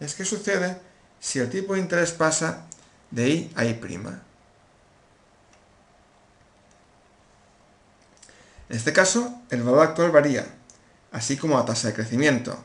es 0.00 0.14
qué 0.14 0.24
sucede 0.24 0.80
si 1.20 1.38
el 1.38 1.50
tipo 1.50 1.74
de 1.74 1.80
interés 1.80 2.12
pasa 2.12 2.66
de 3.10 3.28
I 3.28 3.52
a 3.54 3.64
I'. 3.64 3.80
En 8.68 8.76
este 8.76 8.92
caso, 8.92 9.42
el 9.50 9.62
valor 9.62 9.82
actual 9.82 10.10
varía, 10.10 10.46
así 11.12 11.36
como 11.36 11.56
la 11.56 11.64
tasa 11.64 11.88
de 11.88 11.94
crecimiento, 11.94 12.58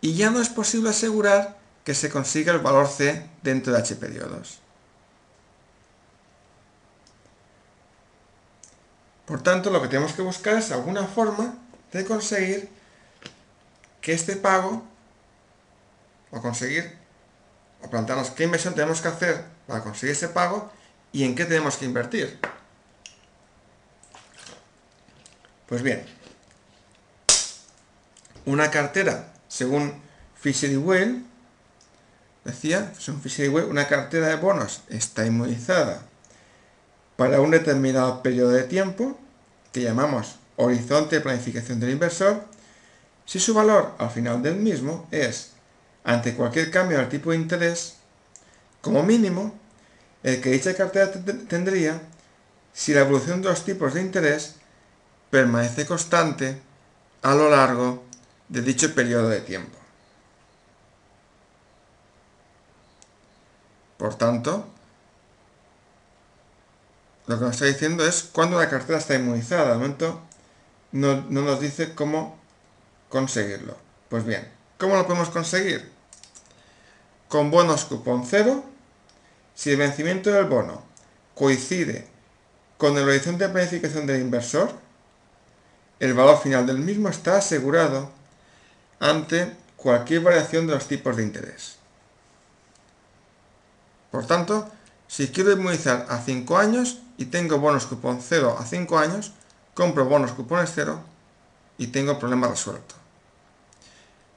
y 0.00 0.14
ya 0.14 0.30
no 0.30 0.40
es 0.40 0.48
posible 0.48 0.90
asegurar 0.90 1.56
que 1.84 1.94
se 1.94 2.10
consiga 2.10 2.52
el 2.52 2.58
valor 2.58 2.88
C 2.88 3.28
dentro 3.42 3.72
de 3.72 3.78
H 3.78 3.96
periodos. 3.96 4.60
Por 9.24 9.42
tanto, 9.42 9.70
lo 9.70 9.82
que 9.82 9.88
tenemos 9.88 10.12
que 10.12 10.22
buscar 10.22 10.54
es 10.54 10.70
alguna 10.70 11.04
forma 11.04 11.54
de 11.92 12.04
conseguir 12.04 12.68
que 14.00 14.12
este 14.12 14.36
pago, 14.36 14.84
o 16.30 16.40
conseguir, 16.40 16.96
o 17.82 17.90
plantearnos 17.90 18.30
qué 18.30 18.44
inversión 18.44 18.74
tenemos 18.74 19.00
que 19.00 19.08
hacer 19.08 19.44
para 19.66 19.82
conseguir 19.82 20.14
ese 20.14 20.28
pago 20.28 20.70
y 21.12 21.24
en 21.24 21.34
qué 21.34 21.44
tenemos 21.44 21.76
que 21.76 21.86
invertir. 21.86 22.38
Pues 25.68 25.82
bien, 25.82 26.04
una 28.44 28.70
cartera, 28.70 29.32
según 29.48 30.00
Fisher 30.38 30.70
y 30.70 30.76
Weil, 30.76 31.24
decía, 32.44 32.92
según 32.98 33.20
Fisher 33.20 33.50
una 33.50 33.88
cartera 33.88 34.28
de 34.28 34.36
bonos 34.36 34.82
está 34.88 35.26
inmunizada 35.26 36.02
para 37.16 37.40
un 37.40 37.50
determinado 37.50 38.22
periodo 38.22 38.50
de 38.50 38.62
tiempo, 38.62 39.18
que 39.72 39.82
llamamos 39.82 40.36
horizonte 40.54 41.16
de 41.16 41.22
planificación 41.22 41.80
del 41.80 41.90
inversor, 41.90 42.44
si 43.24 43.40
su 43.40 43.52
valor 43.52 43.92
al 43.98 44.10
final 44.10 44.40
del 44.42 44.56
mismo 44.56 45.08
es, 45.10 45.50
ante 46.04 46.34
cualquier 46.34 46.70
cambio 46.70 46.98
del 46.98 47.08
tipo 47.08 47.32
de 47.32 47.38
interés, 47.38 47.96
como 48.80 49.02
mínimo, 49.02 49.52
el 50.22 50.40
que 50.40 50.50
dicha 50.50 50.76
cartera 50.76 51.10
tendría 51.48 52.00
si 52.72 52.94
la 52.94 53.00
evolución 53.00 53.42
de 53.42 53.48
los 53.48 53.64
tipos 53.64 53.94
de 53.94 54.02
interés 54.02 54.54
permanece 55.30 55.86
constante 55.86 56.60
a 57.22 57.34
lo 57.34 57.50
largo 57.50 58.04
de 58.48 58.62
dicho 58.62 58.94
periodo 58.94 59.28
de 59.28 59.40
tiempo. 59.40 59.76
Por 63.98 64.14
tanto, 64.14 64.66
lo 67.26 67.38
que 67.38 67.44
nos 67.44 67.54
está 67.54 67.64
diciendo 67.64 68.06
es 68.06 68.22
cuando 68.22 68.58
la 68.58 68.68
cartera 68.68 68.98
está 68.98 69.14
inmunizada. 69.14 69.70
De 69.70 69.74
momento 69.74 70.20
no, 70.92 71.22
nos 71.22 71.60
dice 71.60 71.94
cómo 71.94 72.38
conseguirlo. 73.08 73.76
Pues 74.08 74.24
bien, 74.24 74.48
¿cómo 74.78 74.96
lo 74.96 75.06
podemos 75.06 75.30
conseguir? 75.30 75.90
Con 77.28 77.50
bonos 77.50 77.84
cupón 77.86 78.24
cero, 78.26 78.64
si 79.54 79.70
el 79.70 79.78
vencimiento 79.78 80.30
del 80.30 80.44
bono 80.44 80.82
coincide 81.34 82.06
con 82.78 82.96
el 82.96 83.08
horizonte 83.08 83.46
de 83.46 83.52
planificación 83.52 84.06
del 84.06 84.20
inversor, 84.20 84.85
el 85.98 86.14
valor 86.14 86.38
final 86.38 86.66
del 86.66 86.78
mismo 86.78 87.08
está 87.08 87.38
asegurado 87.38 88.10
ante 89.00 89.56
cualquier 89.76 90.22
variación 90.22 90.66
de 90.66 90.74
los 90.74 90.88
tipos 90.88 91.16
de 91.16 91.22
interés. 91.22 91.76
Por 94.10 94.26
tanto, 94.26 94.70
si 95.08 95.28
quiero 95.28 95.52
inmunizar 95.52 96.06
a 96.08 96.18
5 96.18 96.58
años 96.58 97.00
y 97.16 97.26
tengo 97.26 97.58
bonos 97.58 97.86
cupón 97.86 98.20
0 98.20 98.56
a 98.58 98.64
5 98.64 98.98
años, 98.98 99.32
compro 99.74 100.06
bonos 100.06 100.32
cupones 100.32 100.72
0 100.74 101.00
y 101.78 101.88
tengo 101.88 102.12
el 102.12 102.18
problema 102.18 102.48
resuelto. 102.48 102.94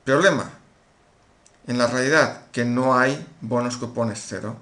Problema. 0.03 0.51
En 1.67 1.77
la 1.77 1.87
realidad, 1.87 2.47
que 2.51 2.65
no 2.65 2.97
hay 2.97 3.25
bonos 3.41 3.77
cupones 3.77 4.23
0. 4.27 4.55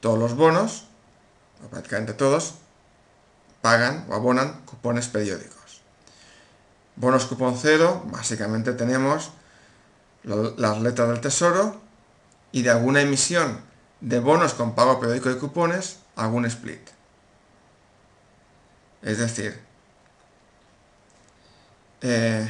Todos 0.00 0.18
los 0.18 0.36
bonos, 0.36 0.84
o 1.64 1.68
prácticamente 1.68 2.12
todos, 2.12 2.54
pagan 3.62 4.06
o 4.08 4.14
abonan 4.14 4.60
cupones 4.64 5.08
periódicos. 5.08 5.65
Bonos 6.96 7.26
cupón 7.26 7.58
0, 7.60 8.06
básicamente 8.10 8.72
tenemos 8.72 9.30
las 10.24 10.80
letras 10.80 11.08
del 11.08 11.20
tesoro 11.20 11.80
y 12.52 12.62
de 12.62 12.70
alguna 12.70 13.02
emisión 13.02 13.60
de 14.00 14.18
bonos 14.18 14.54
con 14.54 14.74
pago 14.74 14.98
periódico 14.98 15.28
de 15.28 15.38
cupones, 15.38 15.98
algún 16.16 16.46
split. 16.46 16.80
Es 19.02 19.18
decir, 19.18 19.60
eh, 22.00 22.48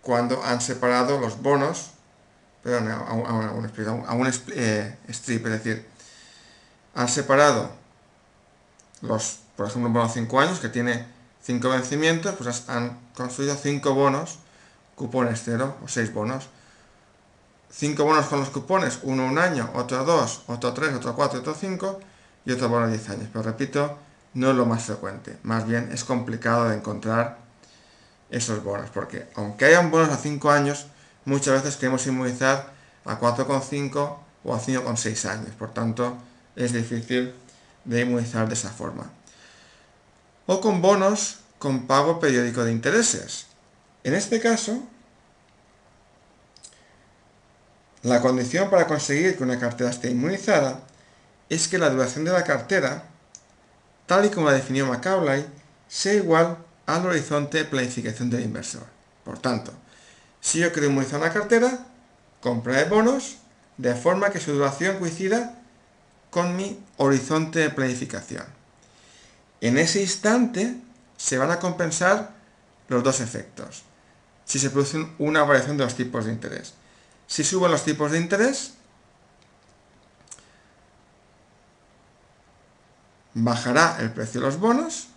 cuando 0.00 0.42
han 0.42 0.60
separado 0.60 1.20
los 1.20 1.40
bonos, 1.40 1.90
perdón, 2.62 2.88
a, 2.88 4.14
un, 4.14 4.26
eh, 4.54 4.98
strip, 5.08 5.46
es 5.46 5.52
decir, 5.52 5.86
han 6.94 7.08
separado 7.08 7.70
los, 9.02 9.40
por 9.56 9.66
ejemplo, 9.66 9.88
un 9.88 9.92
bono 9.92 10.06
de 10.06 10.14
5 10.14 10.40
años 10.40 10.58
que 10.58 10.68
tiene 10.68 11.06
5 11.42 11.68
vencimientos, 11.68 12.34
pues 12.36 12.68
han 12.68 13.03
construido 13.14 13.56
5 13.56 13.94
bonos, 13.94 14.38
cupones 14.94 15.42
0 15.44 15.76
o 15.84 15.88
6 15.88 16.12
bonos. 16.12 16.48
5 17.70 18.04
bonos 18.04 18.26
con 18.26 18.40
los 18.40 18.50
cupones, 18.50 19.00
uno 19.02 19.26
un 19.26 19.38
año, 19.38 19.68
otro 19.74 20.04
dos, 20.04 20.42
otro 20.46 20.72
tres, 20.72 20.94
otro 20.94 21.16
cuatro, 21.16 21.40
otro 21.40 21.54
cinco 21.54 21.98
y 22.46 22.52
otro 22.52 22.68
bono 22.68 22.86
de 22.86 22.92
10 22.96 23.10
años. 23.10 23.28
Pero 23.32 23.42
repito, 23.42 23.98
no 24.34 24.50
es 24.50 24.56
lo 24.56 24.64
más 24.64 24.84
frecuente. 24.84 25.38
Más 25.42 25.66
bien 25.66 25.90
es 25.92 26.04
complicado 26.04 26.68
de 26.68 26.76
encontrar 26.76 27.38
esos 28.30 28.62
bonos, 28.62 28.90
porque 28.90 29.28
aunque 29.34 29.64
hayan 29.64 29.90
bonos 29.90 30.10
a 30.10 30.16
5 30.16 30.50
años, 30.50 30.86
muchas 31.24 31.62
veces 31.62 31.76
queremos 31.76 32.06
inmunizar 32.06 32.72
a 33.04 33.18
4,5 33.18 34.16
o 34.44 34.54
a 34.54 34.60
5,6 34.60 35.28
años. 35.28 35.50
Por 35.58 35.72
tanto, 35.72 36.16
es 36.56 36.72
difícil 36.72 37.34
de 37.84 38.00
inmunizar 38.02 38.48
de 38.48 38.54
esa 38.54 38.70
forma. 38.70 39.10
O 40.46 40.60
con 40.60 40.82
bonos 40.82 41.38
con 41.64 41.86
pago 41.86 42.20
periódico 42.20 42.62
de 42.62 42.72
intereses. 42.72 43.46
En 44.02 44.12
este 44.12 44.38
caso, 44.38 44.82
la 48.02 48.20
condición 48.20 48.68
para 48.68 48.86
conseguir 48.86 49.34
que 49.34 49.44
una 49.44 49.58
cartera 49.58 49.88
esté 49.88 50.10
inmunizada 50.10 50.80
es 51.48 51.66
que 51.66 51.78
la 51.78 51.88
duración 51.88 52.26
de 52.26 52.32
la 52.32 52.44
cartera, 52.44 53.04
tal 54.04 54.26
y 54.26 54.28
como 54.28 54.48
la 54.50 54.52
definió 54.52 54.84
Macaulay, 54.84 55.46
sea 55.88 56.12
igual 56.12 56.58
al 56.84 57.06
horizonte 57.06 57.56
de 57.56 57.64
planificación 57.64 58.28
del 58.28 58.42
inversor. 58.42 58.84
Por 59.24 59.38
tanto, 59.38 59.72
si 60.42 60.58
yo 60.58 60.70
quiero 60.70 60.88
inmunizar 60.88 61.18
una 61.18 61.32
cartera, 61.32 61.78
compraré 62.42 62.90
bonos 62.90 63.38
de 63.78 63.94
forma 63.94 64.28
que 64.28 64.38
su 64.38 64.52
duración 64.52 64.98
coincida 64.98 65.58
con 66.28 66.56
mi 66.56 66.78
horizonte 66.98 67.60
de 67.60 67.70
planificación. 67.70 68.44
En 69.62 69.78
ese 69.78 70.02
instante 70.02 70.83
se 71.16 71.38
van 71.38 71.50
a 71.50 71.58
compensar 71.58 72.30
los 72.88 73.02
dos 73.02 73.20
efectos. 73.20 73.82
Si 74.44 74.58
se 74.58 74.70
produce 74.70 75.06
una 75.18 75.42
variación 75.44 75.76
de 75.76 75.84
los 75.84 75.94
tipos 75.94 76.24
de 76.26 76.32
interés. 76.32 76.74
Si 77.26 77.44
suben 77.44 77.70
los 77.70 77.84
tipos 77.84 78.10
de 78.12 78.18
interés, 78.18 78.74
bajará 83.32 83.96
el 84.00 84.12
precio 84.12 84.40
de 84.40 84.46
los 84.46 84.58
bonos 84.58 85.08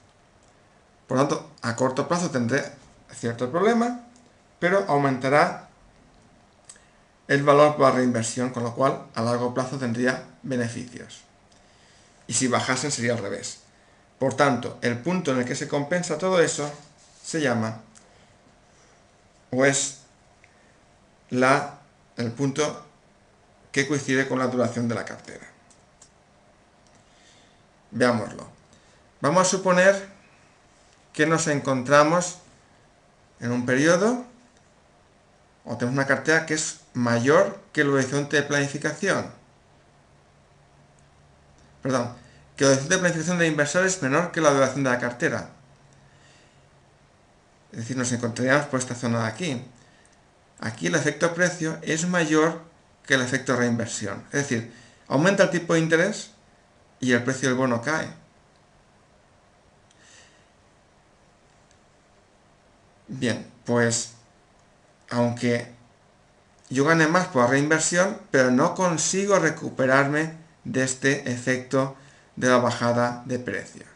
por 1.08 1.18
lo 1.18 1.28
tanto, 1.28 1.50
a 1.62 1.76
corto 1.76 2.08
plazo 2.08 2.30
tendré 2.30 2.64
cierto 3.16 3.50
problema, 3.50 4.02
pero 4.60 4.86
aumentará 4.88 5.70
el 7.28 7.44
valor 7.44 7.78
por 7.78 7.90
la 7.90 7.92
reinversión, 7.96 8.50
con 8.52 8.64
lo 8.64 8.76
cual 8.76 9.06
a 9.16 9.22
largo 9.22 9.54
plazo 9.54 9.78
tendría 9.78 10.26
beneficios. 10.44 11.22
Y 12.28 12.34
si 12.34 12.48
bajasen 12.48 12.92
sería 12.92 13.14
al 13.14 13.20
revés. 13.20 13.62
Por 14.20 14.36
tanto, 14.36 14.80
el 14.82 14.98
punto 15.00 15.32
en 15.32 15.40
el 15.40 15.46
que 15.46 15.56
se 15.56 15.68
compensa 15.68 16.18
todo 16.18 16.42
eso 16.42 16.72
se 17.24 17.42
llama, 17.42 17.82
o 19.52 19.66
es 19.66 20.00
la, 21.30 21.80
el 22.16 22.32
punto 22.32 22.86
que 23.72 23.88
coincide 23.88 24.28
con 24.28 24.40
la 24.40 24.48
duración 24.48 24.88
de 24.88 24.96
la 24.96 25.06
cartera. 25.06 25.46
Veámoslo. 27.92 28.48
Vamos 29.22 29.48
a 29.48 29.50
suponer 29.50 30.08
que 31.14 31.26
nos 31.26 31.48
encontramos 31.48 32.40
en 33.40 33.52
un 33.52 33.66
periodo 33.66 34.26
o 35.66 35.76
tenemos 35.78 35.98
una 35.98 36.08
cartera 36.08 36.46
que 36.46 36.54
es 36.54 36.82
mayor 36.94 37.60
que 37.74 37.82
el 37.82 37.90
horizonte 37.90 38.38
de 38.38 38.44
planificación. 38.44 39.30
Perdón, 41.82 42.16
que 42.58 42.64
el 42.64 42.72
horizonte 42.72 42.96
de 42.96 43.00
planificación 43.00 43.38
de 43.38 43.48
inversores 43.48 43.96
es 43.96 44.02
menor 44.02 44.32
que 44.32 44.42
la 44.42 44.52
duración 44.52 44.84
de 44.84 44.90
la 44.90 45.00
cartera. 45.00 45.52
Es 47.72 47.80
decir, 47.80 47.96
nos 47.96 48.12
encontraríamos 48.12 48.66
por 48.66 48.80
esta 48.80 48.96
zona 48.96 49.22
de 49.22 49.28
aquí. 49.28 49.62
Aquí 50.60 50.88
el 50.88 50.96
efecto 50.96 51.36
precio 51.36 51.78
es 51.84 52.08
mayor 52.08 52.62
que 53.06 53.14
el 53.14 53.22
efecto 53.22 53.56
reinversión. 53.56 54.24
Es 54.32 54.50
decir, 54.50 54.74
aumenta 55.08 55.44
el 55.44 55.50
tipo 55.52 55.76
de 55.76 55.82
interés 55.82 56.32
y 57.00 57.12
el 57.12 57.24
precio 57.24 57.50
del 57.50 57.58
bono 57.58 57.82
cae. 57.82 58.10
Bien, 63.08 63.48
pues 63.66 64.14
aunque 65.12 65.72
yo 66.70 66.86
gane 66.86 67.08
más 67.08 67.28
por 67.28 67.44
la 67.44 67.50
reinversión, 67.50 68.20
pero 68.32 68.50
no 68.50 68.74
consigo 68.74 69.38
recuperarme 69.38 70.34
de 70.64 70.84
este 70.84 71.32
efecto 71.32 71.96
de 72.38 72.48
la 72.48 72.58
bajada 72.58 73.24
de 73.26 73.40
precios. 73.40 73.90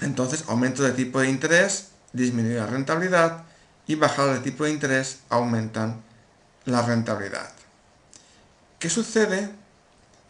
Entonces, 0.00 0.44
aumento 0.48 0.82
de 0.82 0.92
tipo 0.92 1.20
de 1.20 1.28
interés 1.28 1.88
disminuye 2.12 2.56
la 2.56 2.66
rentabilidad 2.66 3.44
y 3.86 3.94
bajada 3.94 4.34
de 4.34 4.40
tipo 4.40 4.64
de 4.64 4.70
interés 4.70 5.20
aumentan 5.28 6.02
la 6.64 6.82
rentabilidad. 6.82 7.52
¿Qué 8.78 8.88
sucede 8.88 9.50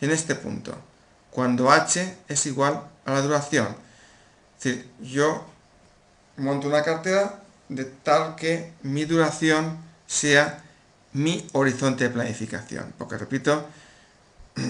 en 0.01 0.11
este 0.11 0.35
punto? 0.35 0.77
Cuando 1.31 1.71
h 1.71 2.17
es 2.27 2.47
igual 2.47 2.83
a 3.05 3.13
la 3.13 3.23
duración. 3.23 3.69
Es 4.59 4.65
decir, 4.65 4.91
yo 5.01 5.47
monto 6.37 6.67
una 6.67 6.83
cartera 6.83 7.41
de 7.69 7.85
tal 7.85 8.35
que 8.35 8.73
mi 8.83 9.05
duración 9.05 9.79
sea 10.07 10.65
mi 11.13 11.49
horizonte 11.53 12.05
de 12.05 12.11
planificación. 12.11 12.93
Porque 12.99 13.17
repito, 13.17 13.67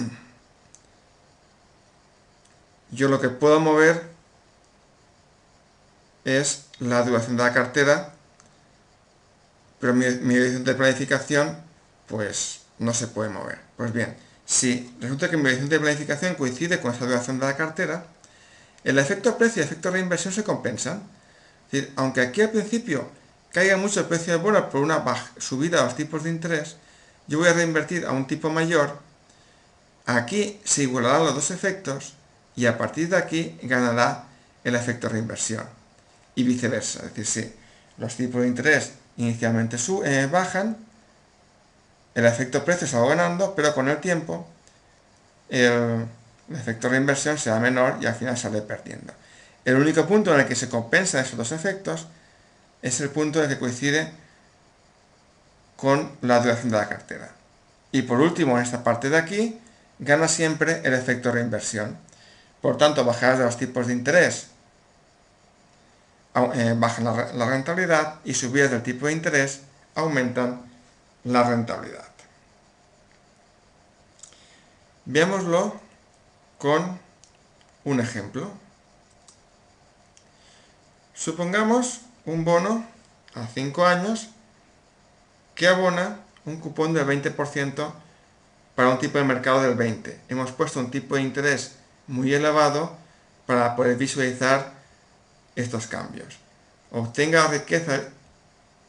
yo 2.91 3.07
lo 3.07 3.19
que 3.19 3.29
puedo 3.29 3.59
mover 3.59 4.11
es 6.25 6.65
la 6.79 7.03
duración 7.03 7.37
de 7.37 7.43
la 7.43 7.53
cartera, 7.53 8.13
pero 9.79 9.93
mi, 9.93 10.05
horizonte 10.05 10.71
de 10.71 10.75
planificación 10.75 11.57
pues 12.07 12.61
no 12.77 12.93
se 12.93 13.07
puede 13.07 13.29
mover. 13.29 13.59
Pues 13.77 13.93
bien, 13.93 14.15
si 14.45 14.93
resulta 14.99 15.29
que 15.29 15.37
mi 15.37 15.47
horizonte 15.47 15.75
de 15.75 15.79
planificación 15.79 16.35
coincide 16.35 16.79
con 16.79 16.93
esa 16.93 17.05
duración 17.05 17.39
de 17.39 17.45
la 17.45 17.57
cartera, 17.57 18.05
el 18.83 18.99
efecto 18.99 19.37
precio 19.37 19.61
y 19.61 19.63
el 19.63 19.69
efecto 19.69 19.91
reinversión 19.91 20.33
se 20.33 20.43
compensan. 20.43 21.03
Es 21.67 21.71
decir, 21.71 21.93
aunque 21.95 22.21
aquí 22.21 22.41
al 22.41 22.51
principio 22.51 23.09
caiga 23.51 23.77
mucho 23.77 24.01
el 24.01 24.05
precio 24.07 24.33
del 24.33 24.41
bono 24.41 24.69
por 24.69 24.81
una 24.81 25.03
subida 25.37 25.77
de 25.77 25.83
los 25.85 25.95
tipos 25.95 26.23
de 26.23 26.29
interés, 26.29 26.75
yo 27.27 27.39
voy 27.39 27.47
a 27.47 27.53
reinvertir 27.53 28.05
a 28.05 28.11
un 28.11 28.27
tipo 28.27 28.49
mayor, 28.49 28.99
aquí 30.05 30.59
se 30.63 30.83
igualarán 30.83 31.25
los 31.25 31.35
dos 31.35 31.51
efectos 31.51 32.13
y 32.55 32.65
a 32.65 32.77
partir 32.77 33.09
de 33.09 33.17
aquí 33.17 33.57
ganará 33.63 34.25
el 34.63 34.75
efecto 34.75 35.09
reinversión 35.09 35.65
y 36.35 36.43
viceversa. 36.43 37.05
Es 37.05 37.15
decir, 37.15 37.43
si 37.43 38.01
los 38.01 38.15
tipos 38.15 38.41
de 38.41 38.47
interés 38.47 38.93
inicialmente 39.17 39.77
eh, 40.05 40.27
bajan, 40.31 40.77
el 42.15 42.25
efecto 42.25 42.63
precio 42.65 42.87
se 42.87 42.97
va 42.97 43.07
ganando, 43.07 43.55
pero 43.55 43.73
con 43.73 43.87
el 43.87 43.97
tiempo 43.97 44.47
el, 45.49 46.05
efecto 46.53 46.89
reinversión 46.89 47.37
será 47.37 47.59
menor 47.59 47.97
y 48.01 48.05
al 48.05 48.15
final 48.15 48.37
sale 48.37 48.61
perdiendo. 48.61 49.13
El 49.63 49.75
único 49.75 50.05
punto 50.07 50.33
en 50.33 50.41
el 50.41 50.47
que 50.47 50.55
se 50.55 50.67
compensan 50.67 51.23
esos 51.23 51.37
dos 51.37 51.51
efectos 51.51 52.07
es 52.81 52.99
el 52.99 53.09
punto 53.09 53.39
en 53.39 53.45
el 53.45 53.55
que 53.55 53.59
coincide 53.59 54.11
con 55.75 56.11
la 56.21 56.39
duración 56.39 56.71
de 56.71 56.77
la 56.77 56.89
cartera. 56.89 57.29
Y 57.91 58.01
por 58.03 58.19
último, 58.19 58.57
en 58.57 58.63
esta 58.63 58.83
parte 58.83 59.09
de 59.09 59.17
aquí, 59.17 59.60
gana 60.01 60.27
siempre 60.27 60.81
el 60.83 60.93
efecto 60.93 61.31
reinversión. 61.31 61.97
Por 62.59 62.77
tanto, 62.77 63.05
bajadas 63.05 63.39
de 63.39 63.45
los 63.45 63.57
tipos 63.57 63.87
de 63.87 63.93
interés 63.93 64.47
eh, 66.33 66.75
bajan 66.77 67.05
la, 67.05 67.45
rentabilidad 67.45 68.19
y 68.25 68.33
subidas 68.33 68.71
del 68.71 68.83
tipo 68.83 69.05
de 69.07 69.13
interés 69.13 69.61
aumentan 69.95 70.61
la 71.23 71.43
rentabilidad. 71.43 72.07
Veámoslo 75.05 75.79
con 76.57 76.99
un 77.83 77.99
ejemplo. 77.99 78.51
Supongamos 81.13 82.01
un 82.25 82.43
bono 82.43 82.85
a 83.35 83.45
5 83.47 83.85
años 83.85 84.29
que 85.53 85.67
abona 85.67 86.19
un 86.45 86.59
cupón 86.59 86.93
del 86.93 87.05
20% 87.05 87.91
para 88.75 88.89
un 88.89 88.99
tipo 88.99 89.17
de 89.17 89.23
mercado 89.23 89.61
del 89.61 89.77
20%. 89.77 90.15
Hemos 90.29 90.51
puesto 90.51 90.79
un 90.79 90.91
tipo 90.91 91.15
de 91.15 91.21
interés 91.21 91.75
muy 92.07 92.33
elevado 92.33 92.95
para 93.45 93.75
poder 93.75 93.97
visualizar 93.97 94.71
estos 95.55 95.87
cambios. 95.87 96.37
Obtenga 96.91 97.47
riqueza 97.47 98.01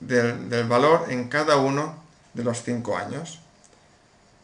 del, 0.01 0.65
valor 0.69 1.07
en 1.09 1.29
cada 1.29 1.57
uno 1.57 2.03
de 2.35 2.45
los 2.45 2.63
5 2.63 2.97
años. 2.97 3.41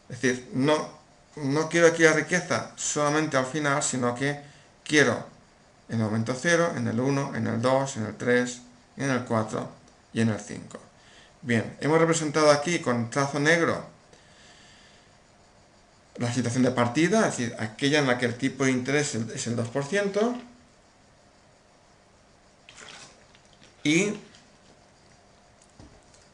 Es 0.09 0.21
decir, 0.21 0.49
no, 0.53 0.89
no 1.35 1.69
quiero 1.69 1.87
aquí 1.87 2.03
la 2.03 2.13
riqueza 2.13 2.71
solamente 2.75 3.37
al 3.37 3.45
final, 3.45 3.83
sino 3.83 4.15
que 4.15 4.39
quiero 4.83 5.25
en 5.89 5.99
el 5.99 6.05
momento 6.05 6.35
0, 6.39 6.73
en 6.77 6.87
el 6.87 6.99
1, 6.99 7.35
en 7.35 7.47
el 7.47 7.61
2, 7.61 7.97
en 7.97 8.05
el 8.05 8.15
3, 8.15 8.61
en 8.97 9.09
el 9.09 9.25
4 9.25 9.69
y 10.13 10.21
en 10.21 10.29
el 10.29 10.39
5. 10.39 10.79
Bien, 11.41 11.77
hemos 11.79 11.99
representado 11.99 12.51
aquí 12.51 12.79
con 12.79 13.09
trazo 13.09 13.39
negro 13.39 13.85
la 16.19 16.31
situación 16.33 16.63
de 16.63 16.71
partida, 16.71 17.27
es 17.27 17.37
decir, 17.37 17.55
aquella 17.59 17.99
en 17.99 18.07
la 18.07 18.17
que 18.17 18.25
el 18.25 18.35
tipo 18.35 18.65
de 18.65 18.71
interés 18.71 19.15
es 19.15 19.47
el 19.47 19.55
2%, 19.55 20.41
y 23.83 24.13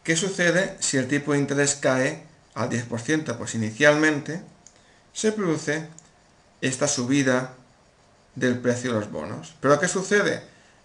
¿qué 0.04 0.16
sucede 0.16 0.76
si 0.80 0.98
el 0.98 1.08
tipo 1.08 1.34
de 1.34 1.40
interés 1.40 1.76
cae 1.76 2.24
al 2.56 2.70
10%? 2.70 3.38
Pues 3.38 3.54
inicialmente 3.54 4.42
se 5.14 5.32
produce 5.32 5.88
esta 6.62 6.88
subida 6.88 7.54
del 8.34 8.58
precio 8.58 8.92
de 8.92 9.00
los 9.00 9.12
bonos. 9.12 9.54
¿Pero 9.62 9.80
qué 9.80 9.88
sucede? 9.88 10.42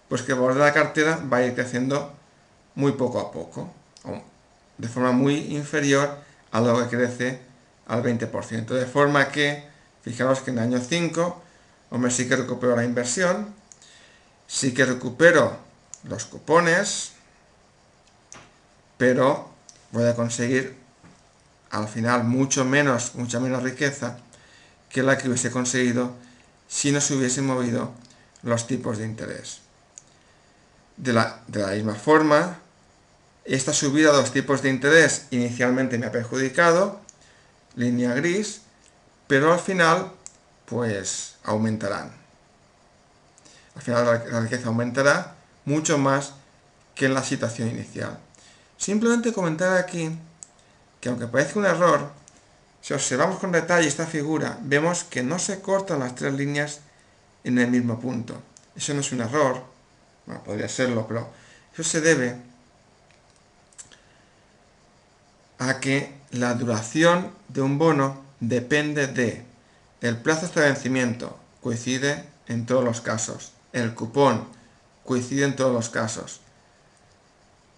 Pues 0.09 0.21
que 0.21 0.33
el 0.33 0.39
valor 0.39 0.53
de 0.53 0.59
la 0.59 0.73
cartera 0.73 1.19
va 1.31 1.37
a 1.37 1.43
ir 1.43 1.55
creciendo 1.55 2.13
muy 2.75 2.91
poco 2.91 3.19
a 3.19 3.31
poco, 3.31 3.73
de 4.77 4.87
forma 4.87 5.11
muy 5.11 5.55
inferior 5.55 6.19
a 6.51 6.61
lo 6.61 6.77
que 6.77 6.95
crece 6.95 7.50
al 7.91 8.03
20%. 8.03 8.67
De 8.67 8.85
forma 8.85 9.27
que, 9.27 9.67
fijaros 10.01 10.39
que 10.39 10.51
en 10.51 10.59
el 10.59 10.63
año 10.63 10.79
5, 10.79 11.41
hombre, 11.91 12.09
sí 12.09 12.27
que 12.27 12.37
recupero 12.37 12.75
la 12.75 12.85
inversión, 12.85 13.53
sí 14.47 14.73
que 14.73 14.85
recupero 14.85 15.57
los 16.05 16.23
cupones, 16.25 17.11
pero 18.97 19.49
voy 19.91 20.07
a 20.07 20.15
conseguir 20.15 20.77
al 21.69 21.89
final 21.89 22.23
mucho 22.23 22.63
menos, 22.63 23.15
mucha 23.15 23.41
menos 23.41 23.61
riqueza 23.61 24.17
que 24.89 25.03
la 25.03 25.17
que 25.17 25.27
hubiese 25.27 25.51
conseguido 25.51 26.13
si 26.69 26.93
no 26.93 27.01
se 27.01 27.15
hubiesen 27.15 27.45
movido 27.45 27.91
los 28.43 28.67
tipos 28.67 28.97
de 28.99 29.05
interés. 29.05 29.59
De 30.95 31.11
la, 31.11 31.41
misma 31.73 31.95
forma, 31.95 32.59
esta 33.43 33.73
subida 33.73 34.11
de 34.11 34.19
los 34.19 34.31
tipos 34.31 34.61
de 34.61 34.69
interés 34.69 35.25
inicialmente 35.31 35.97
me 35.97 36.05
ha 36.05 36.11
perjudicado, 36.11 37.01
línea 37.75 38.13
gris, 38.13 38.61
pero 39.27 39.53
al 39.53 39.59
final, 39.59 40.11
pues 40.65 41.35
aumentarán. 41.43 42.11
Al 43.75 43.81
final 43.81 44.23
la 44.31 44.39
riqueza 44.41 44.67
aumentará 44.67 45.35
mucho 45.65 45.97
más 45.97 46.33
que 46.95 47.05
en 47.05 47.13
la 47.13 47.23
situación 47.23 47.69
inicial. 47.69 48.19
Simplemente 48.77 49.33
comentar 49.33 49.77
aquí 49.77 50.11
que 50.99 51.09
aunque 51.09 51.27
parezca 51.27 51.59
un 51.59 51.65
error, 51.65 52.11
si 52.81 52.93
observamos 52.93 53.39
con 53.39 53.51
detalle 53.51 53.87
esta 53.87 54.05
figura, 54.05 54.57
vemos 54.61 55.03
que 55.03 55.23
no 55.23 55.39
se 55.39 55.61
cortan 55.61 55.99
las 55.99 56.15
tres 56.15 56.33
líneas 56.33 56.81
en 57.43 57.59
el 57.59 57.69
mismo 57.69 57.99
punto. 57.99 58.41
Eso 58.75 58.93
no 58.93 59.01
es 59.01 59.11
un 59.11 59.21
error, 59.21 59.63
bueno, 60.25 60.43
podría 60.43 60.67
serlo, 60.67 61.07
pero 61.07 61.29
eso 61.73 61.83
se 61.83 62.01
debe 62.01 62.35
a 65.59 65.79
que 65.79 66.20
la 66.31 66.53
duración 66.53 67.31
de 67.49 67.61
un 67.61 67.77
bono 67.77 68.21
depende 68.39 69.07
de 69.07 69.45
el 70.01 70.17
plazo 70.17 70.47
de 70.47 70.67
vencimiento, 70.67 71.37
coincide 71.61 72.25
en 72.47 72.65
todos 72.65 72.83
los 72.83 73.01
casos, 73.01 73.51
el 73.73 73.93
cupón 73.93 74.47
coincide 75.05 75.45
en 75.45 75.55
todos 75.55 75.73
los 75.73 75.89
casos, 75.89 76.41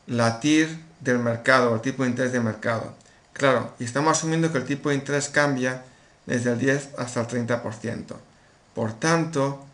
la 0.07 0.39
TIR 0.39 0.79
del 0.99 1.19
mercado, 1.19 1.73
el 1.73 1.81
tipo 1.81 2.03
de 2.03 2.09
interés 2.09 2.31
de 2.31 2.39
mercado. 2.39 2.93
Claro, 3.33 3.73
y 3.79 3.83
estamos 3.83 4.17
asumiendo 4.17 4.51
que 4.51 4.59
el 4.59 4.65
tipo 4.65 4.89
de 4.89 4.95
interés 4.95 5.29
cambia 5.29 5.83
desde 6.25 6.51
el 6.51 6.59
10 6.59 6.89
hasta 6.97 7.21
el 7.21 7.27
30%. 7.27 8.15
Por 8.75 8.93
tanto, 8.93 9.65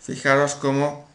fijaros 0.00 0.54
cómo 0.54 1.08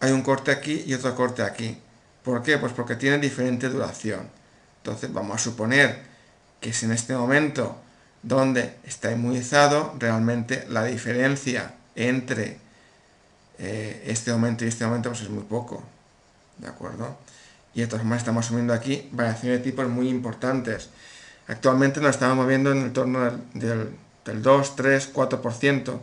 hay 0.00 0.12
un 0.12 0.22
corte 0.22 0.50
aquí 0.50 0.82
y 0.86 0.94
otro 0.94 1.14
corte 1.14 1.42
aquí. 1.42 1.78
¿Por 2.24 2.42
qué? 2.42 2.58
Pues 2.58 2.72
porque 2.72 2.96
tiene 2.96 3.18
diferente 3.18 3.68
duración. 3.68 4.39
Entonces 4.82 5.12
vamos 5.12 5.36
a 5.36 5.38
suponer 5.38 6.02
que 6.60 6.72
si 6.72 6.86
en 6.86 6.92
este 6.92 7.14
momento 7.14 7.76
donde 8.22 8.76
está 8.84 9.12
inmunizado, 9.12 9.94
realmente 9.98 10.66
la 10.68 10.84
diferencia 10.84 11.74
entre 11.94 12.58
eh, 13.58 14.04
este 14.06 14.30
aumento 14.30 14.64
y 14.64 14.68
este 14.68 14.84
aumento 14.84 15.10
pues 15.10 15.22
es 15.22 15.30
muy 15.30 15.44
poco. 15.44 15.82
¿De 16.58 16.68
acuerdo? 16.68 17.16
Y 17.74 17.80
de 17.80 17.86
todas 17.86 18.02
formas 18.02 18.18
estamos 18.18 18.46
asumiendo 18.46 18.74
aquí 18.74 19.08
variaciones 19.12 19.58
de 19.58 19.64
tipos 19.64 19.88
muy 19.88 20.08
importantes. 20.08 20.90
Actualmente 21.46 22.00
nos 22.00 22.10
estamos 22.10 22.36
moviendo 22.36 22.72
en 22.72 22.78
el 22.82 22.92
torno 22.92 23.20
del, 23.54 23.96
del 24.24 24.42
2, 24.42 24.76
3, 24.76 25.14
4%. 25.14 25.98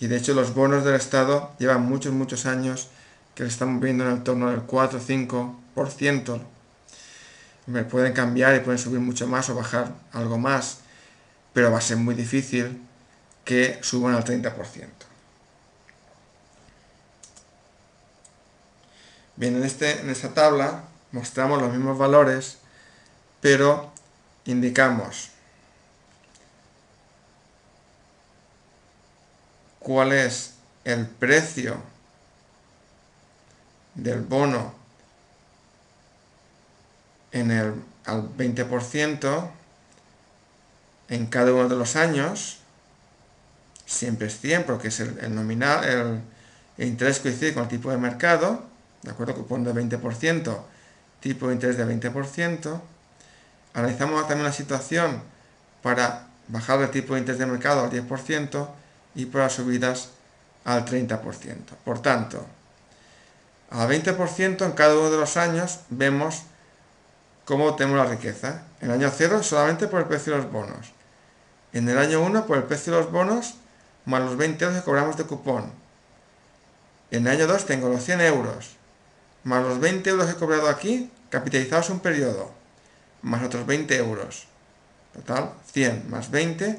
Y 0.00 0.06
de 0.06 0.16
hecho 0.16 0.34
los 0.34 0.54
bonos 0.54 0.84
del 0.84 0.94
Estado 0.94 1.52
llevan 1.58 1.82
muchos, 1.82 2.12
muchos 2.12 2.46
años 2.46 2.88
que 3.34 3.44
se 3.44 3.50
están 3.50 3.74
moviendo 3.74 4.04
en 4.04 4.12
el 4.12 4.22
torno 4.22 4.50
del 4.50 4.62
4, 4.62 5.00
5%. 5.00 6.40
Me 7.68 7.84
pueden 7.84 8.14
cambiar 8.14 8.56
y 8.56 8.60
pueden 8.60 8.78
subir 8.78 8.98
mucho 8.98 9.26
más 9.26 9.50
o 9.50 9.54
bajar 9.54 9.92
algo 10.12 10.38
más, 10.38 10.78
pero 11.52 11.70
va 11.70 11.78
a 11.78 11.82
ser 11.82 11.98
muy 11.98 12.14
difícil 12.14 12.82
que 13.44 13.78
suban 13.82 14.14
al 14.14 14.24
30%. 14.24 14.86
Bien, 19.36 19.54
en, 19.54 19.64
este, 19.64 20.00
en 20.00 20.08
esta 20.08 20.32
tabla 20.32 20.84
mostramos 21.12 21.60
los 21.60 21.70
mismos 21.70 21.98
valores, 21.98 22.56
pero 23.42 23.92
indicamos 24.46 25.28
cuál 29.78 30.12
es 30.12 30.54
el 30.84 31.06
precio 31.06 31.76
del 33.94 34.22
bono 34.22 34.77
en 37.32 37.50
el, 37.50 37.74
al 38.04 38.28
20% 38.36 39.50
en 41.08 41.26
cada 41.26 41.52
uno 41.52 41.68
de 41.68 41.76
los 41.76 41.96
años, 41.96 42.58
siempre 43.86 44.26
es 44.26 44.38
100 44.40 44.64
porque 44.64 44.88
es 44.88 45.00
el, 45.00 45.34
nominal, 45.34 46.22
el, 46.76 46.86
interés 46.86 47.20
coincide 47.20 47.54
con 47.54 47.64
el 47.64 47.68
tipo 47.68 47.90
de 47.90 47.96
mercado, 47.96 48.62
¿de 49.02 49.10
acuerdo? 49.10 49.34
Cupón 49.34 49.64
de 49.64 49.72
20%, 49.72 50.58
tipo 51.20 51.48
de 51.48 51.54
interés 51.54 51.76
de 51.76 51.86
20%. 51.86 52.80
Analizamos 53.74 54.28
también 54.28 54.44
la 54.44 54.52
situación 54.52 55.22
para 55.82 56.26
bajar 56.48 56.80
el 56.82 56.90
tipo 56.90 57.14
de 57.14 57.20
interés 57.20 57.38
de 57.38 57.46
mercado 57.46 57.84
al 57.84 57.90
10% 57.90 58.68
y 59.14 59.26
para 59.26 59.44
las 59.44 59.54
subidas 59.54 60.10
al 60.64 60.84
30%. 60.84 61.20
Por 61.84 62.00
tanto, 62.02 62.46
al 63.70 63.88
20% 63.88 64.64
en 64.64 64.72
cada 64.72 64.94
uno 64.94 65.10
de 65.10 65.16
los 65.18 65.36
años 65.36 65.80
vemos 65.90 66.42
cómo 67.48 67.74
tenemos 67.76 67.96
la 67.96 68.04
riqueza. 68.04 68.64
En 68.82 68.90
el 68.90 69.00
año 69.00 69.10
0 69.10 69.42
solamente 69.42 69.88
por 69.88 70.00
el 70.00 70.06
precio 70.06 70.34
de 70.34 70.42
los 70.42 70.52
bonos. 70.52 70.92
En 71.72 71.88
el 71.88 71.96
año 71.96 72.20
1 72.20 72.46
por 72.46 72.58
el 72.58 72.64
precio 72.64 72.92
de 72.92 73.00
los 73.00 73.10
bonos 73.10 73.54
más 74.04 74.22
los 74.22 74.36
20 74.36 74.62
euros 74.62 74.78
que 74.78 74.84
cobramos 74.84 75.16
de 75.16 75.24
cupón. 75.24 75.72
En 77.10 77.26
el 77.26 77.32
año 77.32 77.46
2 77.46 77.64
tengo 77.64 77.88
los 77.88 78.04
100 78.04 78.20
euros 78.20 78.76
más 79.44 79.62
los 79.64 79.80
20 79.80 80.10
euros 80.10 80.26
que 80.26 80.32
he 80.32 80.34
cobrado 80.34 80.68
aquí 80.68 81.10
capitalizados 81.30 81.88
un 81.88 82.00
periodo 82.00 82.50
más 83.22 83.42
otros 83.42 83.64
20 83.64 83.96
euros. 83.96 84.44
Total, 85.14 85.54
100 85.72 86.10
más 86.10 86.30
20 86.30 86.78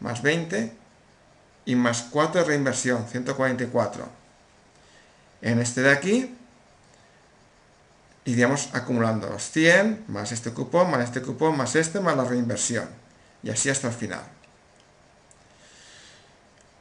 más 0.00 0.22
20 0.22 0.72
y 1.66 1.74
más 1.74 2.06
4 2.10 2.40
de 2.40 2.46
reinversión, 2.46 3.06
144. 3.06 4.08
En 5.42 5.60
este 5.60 5.82
de 5.82 5.90
aquí 5.90 6.35
iríamos 8.26 8.68
acumulando 8.74 9.28
los 9.30 9.50
100 9.50 10.04
más 10.08 10.32
este 10.32 10.50
cupón, 10.50 10.90
más 10.90 11.04
este 11.04 11.22
cupón, 11.22 11.56
más 11.56 11.74
este, 11.76 12.00
más 12.00 12.16
la 12.16 12.24
reinversión. 12.24 12.88
Y 13.42 13.50
así 13.50 13.70
hasta 13.70 13.88
el 13.88 13.94
final. 13.94 14.22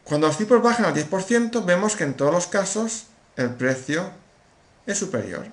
Cuando 0.03 0.27
los 0.27 0.37
tipos 0.37 0.61
bajan 0.61 0.85
al 0.85 0.93
10%, 0.93 1.63
vemos 1.65 1.95
que 1.95 2.03
en 2.03 2.15
todos 2.15 2.33
los 2.33 2.47
casos 2.47 3.05
el 3.35 3.51
precio 3.51 4.11
es 4.85 4.97
superior. 4.97 5.45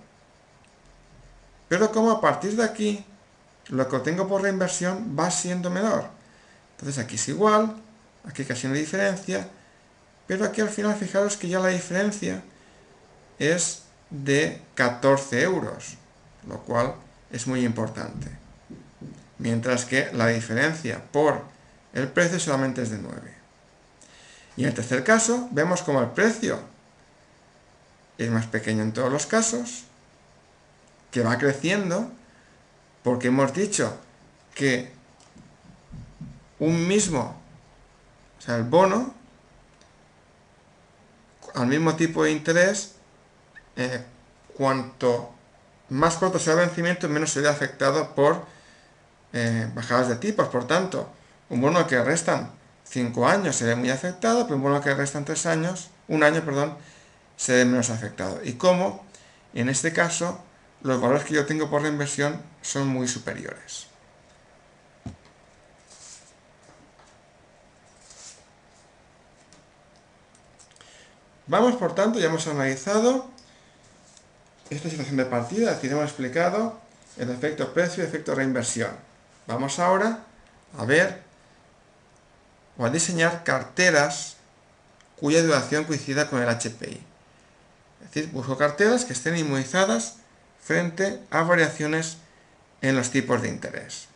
Pero 1.68 1.90
como 1.92 2.10
a 2.10 2.20
partir 2.20 2.56
de 2.56 2.64
aquí, 2.64 3.04
lo 3.68 3.88
que 3.88 3.96
obtengo 3.96 4.28
por 4.28 4.42
reinversión 4.42 5.16
va 5.18 5.30
siendo 5.30 5.70
menor. 5.70 6.06
Entonces 6.72 7.02
aquí 7.02 7.14
es 7.14 7.28
igual, 7.28 7.76
aquí 8.28 8.44
casi 8.44 8.66
no 8.66 8.74
hay 8.74 8.80
diferencia, 8.80 9.48
pero 10.26 10.44
aquí 10.44 10.60
al 10.60 10.68
final 10.68 10.94
fijaros 10.96 11.36
que 11.36 11.48
ya 11.48 11.60
la 11.60 11.68
diferencia 11.68 12.42
es 13.38 13.81
de 14.12 14.60
14 14.74 15.42
euros, 15.42 15.96
lo 16.46 16.58
cual 16.58 16.94
es 17.30 17.46
muy 17.46 17.64
importante. 17.64 18.28
Mientras 19.38 19.84
que 19.86 20.10
la 20.12 20.28
diferencia 20.28 21.02
por 21.10 21.42
el 21.94 22.08
precio 22.08 22.38
solamente 22.38 22.82
es 22.82 22.90
de 22.90 22.98
9. 22.98 23.20
Y 24.56 24.62
en 24.62 24.68
el 24.68 24.74
tercer 24.74 25.02
caso, 25.02 25.48
vemos 25.50 25.82
como 25.82 26.00
el 26.00 26.10
precio 26.10 26.60
es 28.18 28.30
más 28.30 28.46
pequeño 28.46 28.82
en 28.82 28.92
todos 28.92 29.10
los 29.10 29.26
casos, 29.26 29.84
que 31.10 31.22
va 31.22 31.38
creciendo, 31.38 32.10
porque 33.02 33.28
hemos 33.28 33.52
dicho 33.52 33.98
que 34.54 34.92
un 36.58 36.86
mismo, 36.86 37.36
o 38.38 38.42
sea, 38.42 38.56
el 38.56 38.64
bono, 38.64 39.14
al 41.54 41.66
mismo 41.66 41.96
tipo 41.96 42.24
de 42.24 42.32
interés, 42.32 42.94
eh, 43.76 44.04
cuanto 44.56 45.32
más 45.88 46.16
corto 46.16 46.38
sea 46.38 46.54
el 46.54 46.60
vencimiento, 46.60 47.08
menos 47.08 47.30
sería 47.30 47.50
afectado 47.50 48.14
por 48.14 48.44
eh, 49.32 49.68
bajadas 49.74 50.08
de 50.08 50.16
tipos. 50.16 50.48
Por 50.48 50.66
tanto, 50.66 51.10
un 51.50 51.60
bono 51.60 51.86
que 51.86 52.02
restan 52.02 52.50
5 52.84 53.28
años 53.28 53.56
se 53.56 53.66
ve 53.66 53.76
muy 53.76 53.90
afectado, 53.90 54.44
pero 54.44 54.56
un 54.56 54.62
bono 54.62 54.80
que 54.80 54.94
restan 54.94 55.24
3 55.24 55.46
años, 55.46 55.90
un 56.08 56.22
año, 56.22 56.42
perdón, 56.44 56.76
se 57.36 57.52
ve 57.52 57.64
menos 57.64 57.90
afectado. 57.90 58.40
Y 58.42 58.54
como, 58.54 59.04
en 59.54 59.68
este 59.68 59.92
caso, 59.92 60.42
los 60.82 61.00
valores 61.00 61.24
que 61.24 61.34
yo 61.34 61.46
tengo 61.46 61.70
por 61.70 61.82
reinversión 61.82 62.40
son 62.62 62.88
muy 62.88 63.08
superiores. 63.08 63.86
Vamos, 71.46 71.76
por 71.76 71.94
tanto, 71.94 72.18
ya 72.18 72.26
hemos 72.26 72.46
analizado 72.46 73.26
esta 74.76 74.88
situación 74.88 75.16
de 75.16 75.24
partida, 75.24 75.70
es 75.70 75.76
decir, 75.76 75.92
hemos 75.92 76.04
explicado 76.04 76.80
el 77.16 77.30
efecto 77.30 77.72
precio 77.72 78.02
y 78.02 78.06
efecto 78.06 78.34
reinversión. 78.34 78.90
Vamos 79.46 79.78
ahora 79.78 80.24
a 80.78 80.84
ver 80.84 81.22
o 82.76 82.86
a 82.86 82.90
diseñar 82.90 83.44
carteras 83.44 84.36
cuya 85.16 85.42
duración 85.42 85.84
coincida 85.84 86.28
con 86.28 86.42
el 86.42 86.48
HPI. 86.48 87.00
Es 88.02 88.10
decir, 88.12 88.30
busco 88.32 88.56
carteras 88.56 89.04
que 89.04 89.12
estén 89.12 89.36
inmunizadas 89.36 90.16
frente 90.60 91.20
a 91.30 91.42
variaciones 91.42 92.18
en 92.80 92.96
los 92.96 93.10
tipos 93.10 93.42
de 93.42 93.48
interés. 93.48 94.08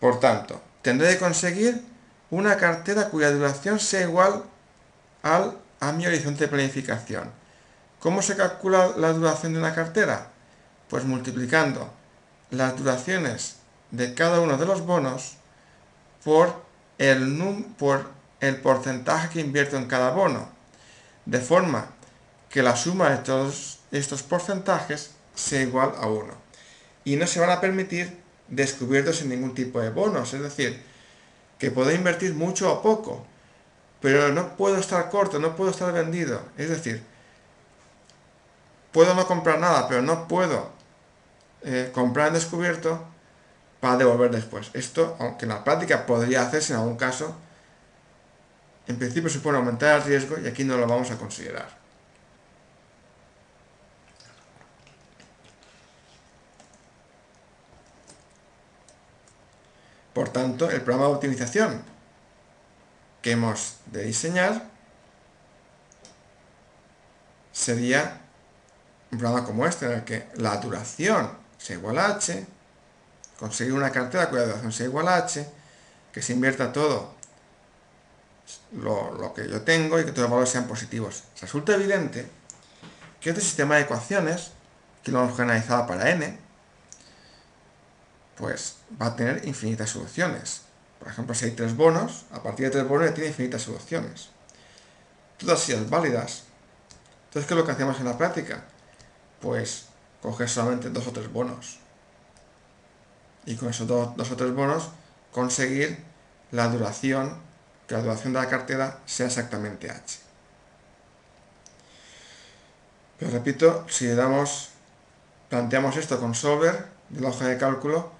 Por 0.00 0.18
tanto, 0.18 0.60
tendré 0.82 1.12
que 1.12 1.18
conseguir 1.18 1.82
una 2.30 2.56
cartera 2.56 3.08
cuya 3.08 3.30
duración 3.30 3.78
sea 3.78 4.02
igual 4.02 4.42
al, 5.22 5.58
a 5.78 5.92
mi 5.92 6.06
horizonte 6.06 6.44
de 6.44 6.48
planificación. 6.48 7.41
¿Cómo 8.02 8.20
se 8.20 8.34
calcula 8.34 8.94
la 8.96 9.12
duración 9.12 9.52
de 9.52 9.60
una 9.60 9.76
cartera? 9.76 10.26
Pues 10.90 11.04
multiplicando 11.04 11.88
las 12.50 12.76
duraciones 12.76 13.58
de 13.92 14.12
cada 14.12 14.40
uno 14.40 14.58
de 14.58 14.66
los 14.66 14.84
bonos 14.84 15.36
por 16.24 16.64
el, 16.98 17.64
por 17.78 18.10
el 18.40 18.56
porcentaje 18.56 19.28
que 19.28 19.40
invierto 19.40 19.76
en 19.76 19.86
cada 19.86 20.10
bono, 20.10 20.48
de 21.26 21.38
forma 21.38 21.92
que 22.50 22.64
la 22.64 22.74
suma 22.74 23.08
de 23.10 23.18
todos 23.18 23.78
estos 23.92 24.24
porcentajes 24.24 25.12
sea 25.36 25.62
igual 25.62 25.92
a 25.96 26.08
1. 26.08 26.26
Y 27.04 27.14
no 27.14 27.28
se 27.28 27.38
van 27.38 27.50
a 27.50 27.60
permitir 27.60 28.20
descubiertos 28.48 29.22
en 29.22 29.28
ningún 29.28 29.54
tipo 29.54 29.80
de 29.80 29.90
bonos, 29.90 30.34
es 30.34 30.42
decir, 30.42 30.82
que 31.56 31.70
puedo 31.70 31.92
invertir 31.92 32.34
mucho 32.34 32.72
o 32.72 32.82
poco, 32.82 33.24
pero 34.00 34.32
no 34.32 34.56
puedo 34.56 34.78
estar 34.78 35.08
corto, 35.08 35.38
no 35.38 35.54
puedo 35.54 35.70
estar 35.70 35.92
vendido. 35.92 36.42
Es 36.58 36.68
decir, 36.68 37.11
puedo 38.92 39.14
no 39.14 39.26
comprar 39.26 39.58
nada, 39.58 39.88
pero 39.88 40.02
no 40.02 40.28
puedo 40.28 40.70
eh, 41.62 41.90
comprar 41.92 42.28
en 42.28 42.34
descubierto 42.34 43.04
para 43.80 43.96
devolver 43.96 44.30
después. 44.30 44.70
Esto, 44.74 45.16
aunque 45.18 45.44
en 45.44 45.50
la 45.50 45.64
práctica 45.64 46.06
podría 46.06 46.42
hacerse 46.42 46.72
en 46.72 46.78
algún 46.78 46.96
caso, 46.96 47.34
en 48.86 48.98
principio 48.98 49.30
supone 49.30 49.58
aumentar 49.58 49.96
el 49.96 50.04
riesgo 50.04 50.38
y 50.38 50.46
aquí 50.46 50.64
no 50.64 50.76
lo 50.76 50.86
vamos 50.86 51.10
a 51.10 51.16
considerar. 51.16 51.82
Por 60.12 60.28
tanto, 60.28 60.70
el 60.70 60.82
programa 60.82 61.08
de 61.08 61.14
optimización 61.14 61.82
que 63.22 63.32
hemos 63.32 63.76
de 63.86 64.04
diseñar 64.04 64.62
sería 67.52 68.21
un 69.12 69.18
programa 69.18 69.44
como 69.44 69.66
este, 69.66 69.86
en 69.86 69.92
el 69.92 70.04
que 70.04 70.28
la 70.36 70.56
duración 70.56 71.30
sea 71.58 71.76
igual 71.76 71.98
a 71.98 72.06
h, 72.06 72.46
conseguir 73.38 73.74
una 73.74 73.90
cartera 73.90 74.30
cuya 74.30 74.46
duración 74.46 74.72
sea 74.72 74.86
igual 74.86 75.06
a 75.08 75.16
h, 75.16 75.46
que 76.12 76.22
se 76.22 76.32
invierta 76.32 76.72
todo 76.72 77.14
lo, 78.72 79.32
que 79.34 79.48
yo 79.48 79.60
tengo 79.62 80.00
y 80.00 80.04
que 80.04 80.12
todos 80.12 80.22
los 80.22 80.30
valores 80.30 80.50
sean 80.50 80.66
positivos. 80.66 81.24
Resulta 81.40 81.74
evidente 81.74 82.26
que 83.20 83.30
este 83.30 83.42
sistema 83.42 83.76
de 83.76 83.82
ecuaciones, 83.82 84.52
que 85.02 85.12
lo 85.12 85.20
hemos 85.20 85.36
generalizado 85.36 85.86
para 85.86 86.10
n, 86.10 86.38
pues 88.36 88.76
va 89.00 89.06
a 89.06 89.16
tener 89.16 89.46
infinitas 89.46 89.90
soluciones. 89.90 90.62
Por 90.98 91.08
ejemplo, 91.08 91.34
si 91.34 91.44
hay 91.44 91.50
tres 91.52 91.76
bonos, 91.76 92.24
a 92.32 92.42
partir 92.42 92.66
de 92.66 92.72
tres 92.72 92.88
bonos 92.88 93.08
ya 93.08 93.14
tiene 93.14 93.28
infinitas 93.28 93.62
soluciones. 93.62 94.30
Todas 95.36 95.68
ellas 95.68 95.90
válidas. 95.90 96.44
Entonces, 97.26 97.46
¿qué 97.46 97.54
es 97.54 97.58
lo 97.58 97.66
que 97.66 97.72
hacemos 97.72 97.98
en 97.98 98.06
la 98.06 98.16
práctica? 98.16 98.64
Pues 99.42 99.88
coger 100.22 100.48
solamente 100.48 100.88
dos 100.88 101.06
o 101.06 101.12
tres 101.12 101.30
bonos 101.30 101.82
y 103.44 103.56
con 103.56 103.68
esos 103.68 103.86
dos, 103.86 104.16
dos 104.16 104.30
o 104.30 104.36
tres 104.36 104.54
bonos 104.54 104.90
conseguir 105.32 105.98
la 106.50 106.68
duración, 106.68 107.38
que 107.86 107.94
la 107.94 108.02
duración 108.02 108.32
de 108.32 108.40
la 108.40 108.48
cartera 108.48 108.98
sea 109.06 109.26
exactamente 109.26 109.90
H. 109.90 110.20
Pero 113.18 113.30
repito, 113.30 113.86
si 113.88 114.06
damos, 114.08 114.70
planteamos 115.48 115.96
esto 115.96 116.20
con 116.20 116.34
Solver 116.34 116.86
de 117.08 117.20
la 117.20 117.28
hoja 117.28 117.46
de 117.46 117.56
cálculo, 117.56 118.12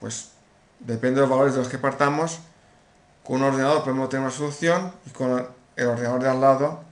pues 0.00 0.30
depende 0.80 1.16
de 1.16 1.26
los 1.26 1.30
valores 1.30 1.54
de 1.54 1.60
los 1.60 1.68
que 1.68 1.78
partamos, 1.78 2.38
con 3.24 3.36
un 3.36 3.44
ordenador 3.44 3.82
podemos 3.82 4.08
tener 4.08 4.26
una 4.26 4.34
solución 4.34 4.92
y 5.06 5.10
con 5.10 5.46
el 5.76 5.86
ordenador 5.86 6.22
de 6.22 6.28
al 6.30 6.40
lado 6.40 6.84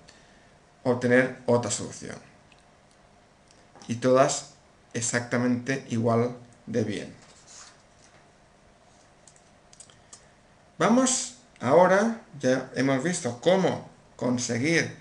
obtener 0.83 1.39
otra 1.47 1.71
solución. 1.71 2.26
Y 3.89 3.97
todas 3.97 4.55
exactamente 4.95 5.85
igual 5.91 6.37
de 6.67 6.85
bien. 6.85 7.15
Vamos 10.79 11.37
ahora, 11.61 12.21
ya 12.41 12.71
hemos 12.75 13.03
visto 13.03 13.41
cómo 13.41 13.89
conseguir 14.17 14.97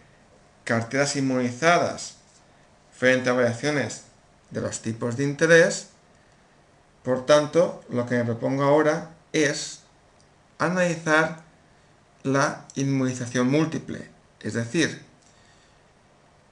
carteras 0.64 1.16
inmunizadas 1.16 2.16
frente 2.92 3.30
a 3.30 3.34
variaciones 3.34 4.04
de 4.52 4.62
los 4.62 4.82
tipos 4.82 5.18
de 5.18 5.26
interés. 5.26 5.90
Por 7.04 7.26
tanto, 7.26 7.84
lo 7.90 8.06
que 8.06 8.16
me 8.16 8.24
propongo 8.24 8.64
ahora 8.64 9.12
es 9.34 9.82
analizar 10.58 11.44
la 12.24 12.66
inmunización 12.76 13.50
múltiple, 13.52 14.10
es 14.40 14.54
decir, 14.54 15.05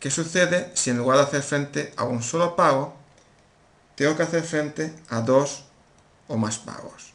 qué 0.04 0.12
sucede 0.12 0.70
si 0.74 0.90
en 0.90 0.98
lugar 0.98 1.18
de 1.18 1.24
hacer 1.24 1.42
frente 1.42 1.94
a 1.96 2.04
un 2.04 2.22
solo 2.22 2.58
pago, 2.58 2.94
tengo 3.96 4.18
que 4.18 4.24
hacer 4.24 4.44
frente 4.44 4.94
a 5.08 5.22
dos 5.22 5.64
o 6.28 6.36
más 6.36 6.58
pagos. 6.58 7.14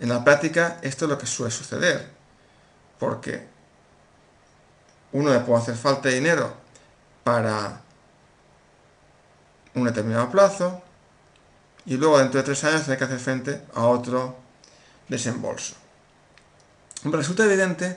En 0.00 0.08
la 0.08 0.24
práctica 0.24 0.80
esto 0.82 1.04
es 1.04 1.08
lo 1.12 1.16
que 1.16 1.26
suele 1.26 1.52
suceder, 1.52 2.10
porque 2.98 3.46
uno 5.12 5.32
le 5.32 5.38
puede 5.38 5.62
hacer 5.62 5.76
falta 5.76 6.08
de 6.08 6.16
dinero 6.16 6.52
para 7.22 7.82
un 9.76 9.84
determinado 9.84 10.28
plazo 10.28 10.82
y 11.86 11.96
luego 11.98 12.18
dentro 12.18 12.40
de 12.40 12.46
tres 12.46 12.64
años 12.64 12.82
tiene 12.82 12.98
que 12.98 13.04
hacer 13.04 13.20
frente 13.20 13.62
a 13.76 13.82
otro 13.82 14.34
desembolso. 15.06 15.76
Resulta 17.04 17.44
evidente 17.44 17.96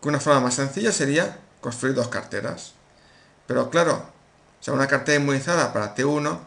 que 0.00 0.08
una 0.08 0.20
forma 0.20 0.42
más 0.42 0.54
sencilla 0.54 0.92
sería 0.92 1.40
construir 1.60 1.92
dos 1.92 2.06
carteras. 2.06 2.75
Pero 3.46 3.70
claro, 3.70 3.94
o 4.60 4.64
sea, 4.64 4.74
una 4.74 4.86
cartera 4.86 5.20
inmunizada 5.20 5.72
para 5.72 5.94
T1 5.94 6.38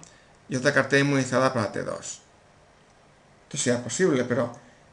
y 0.49 0.55
otra 0.55 0.73
cartera 0.73 1.01
inmunizada 1.01 1.53
para 1.53 1.71
T2. 1.71 1.99
Esto 1.99 3.57
sería 3.57 3.83
posible, 3.83 4.23
pero 4.25 4.51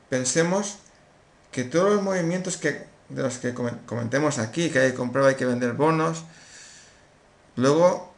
pensemos 0.09 0.79
que 1.51 1.64
todos 1.64 1.92
los 1.95 2.03
movimientos 2.03 2.57
que, 2.57 2.87
de 3.09 3.23
los 3.23 3.38
que 3.38 3.55
comentemos 3.55 4.38
aquí, 4.38 4.71
que 4.71 4.79
hay 4.79 4.90
que 4.90 4.97
comprar, 4.97 5.25
hay 5.25 5.35
que 5.35 5.47
vender 5.47 5.73
bonos, 5.73 6.25
luego 7.57 8.14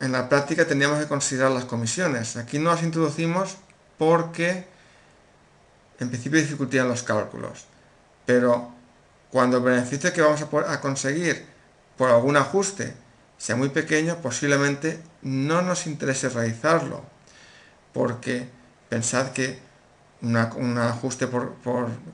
en 0.00 0.12
la 0.12 0.28
práctica 0.28 0.66
tendríamos 0.66 0.98
que 0.98 1.06
considerar 1.06 1.50
las 1.50 1.64
comisiones. 1.64 2.36
Aquí 2.36 2.58
no 2.58 2.70
las 2.70 2.82
introducimos 2.82 3.56
porque 3.98 4.66
en 5.98 6.08
principio 6.08 6.40
dificultarían 6.40 6.88
los 6.88 7.02
cálculos. 7.02 7.66
Pero 8.24 8.72
cuando 9.30 9.58
el 9.58 9.64
beneficio 9.64 10.12
que 10.12 10.22
vamos 10.22 10.42
a 10.42 10.80
conseguir 10.80 11.46
por 11.96 12.10
algún 12.10 12.36
ajuste 12.36 12.94
sea 13.38 13.56
muy 13.56 13.70
pequeño, 13.70 14.16
posiblemente 14.16 15.00
no 15.22 15.62
nos 15.62 15.86
interese 15.86 16.28
realizarlo. 16.28 17.02
Porque 17.92 18.48
pensad 18.88 19.30
que 19.30 19.58
un 20.20 20.78
ajuste 20.78 21.28
por, 21.28 21.54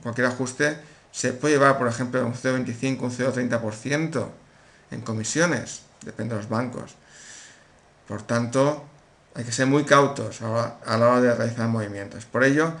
cualquier 0.03 0.27
ajuste 0.27 0.77
se 1.11 1.33
puede 1.33 1.55
llevar, 1.55 1.77
por 1.77 1.87
ejemplo, 1.87 2.25
un 2.25 2.33
0,25, 2.33 3.01
un 3.01 3.11
0,30% 3.11 4.27
en 4.91 5.01
comisiones, 5.01 5.81
depende 6.01 6.35
de 6.35 6.41
los 6.41 6.49
bancos. 6.49 6.95
Por 8.07 8.21
tanto, 8.21 8.85
hay 9.33 9.43
que 9.43 9.51
ser 9.51 9.65
muy 9.65 9.83
cautos 9.83 10.41
a 10.41 10.97
la 10.97 11.07
hora 11.07 11.21
de 11.21 11.33
realizar 11.33 11.67
movimientos. 11.67 12.25
Por 12.25 12.43
ello, 12.43 12.73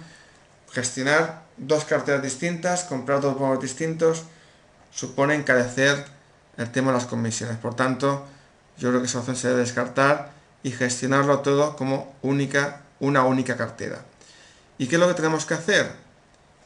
gestionar 0.71 1.43
dos 1.57 1.85
carteras 1.85 2.21
distintas, 2.21 2.83
comprar 2.83 3.21
dos 3.21 3.37
bonos 3.37 3.61
distintos, 3.61 4.23
supone 4.91 5.35
encarecer 5.35 6.05
el 6.57 6.71
tema 6.71 6.91
de 6.91 6.97
las 6.97 7.07
comisiones. 7.07 7.57
Por 7.57 7.75
tanto, 7.75 8.25
yo 8.77 8.89
creo 8.89 9.01
que 9.01 9.07
esa 9.07 9.19
opción 9.19 9.35
se 9.35 9.47
debe 9.47 9.61
descartar 9.61 10.31
y 10.63 10.71
gestionarlo 10.71 11.39
todo 11.39 11.75
como 11.75 12.15
única, 12.21 12.81
una 12.99 13.23
única 13.23 13.55
cartera. 13.55 14.03
¿Y 14.77 14.87
qué 14.87 14.95
es 14.95 14.99
lo 14.99 15.07
que 15.07 15.13
tenemos 15.13 15.45
que 15.45 15.53
hacer? 15.53 15.91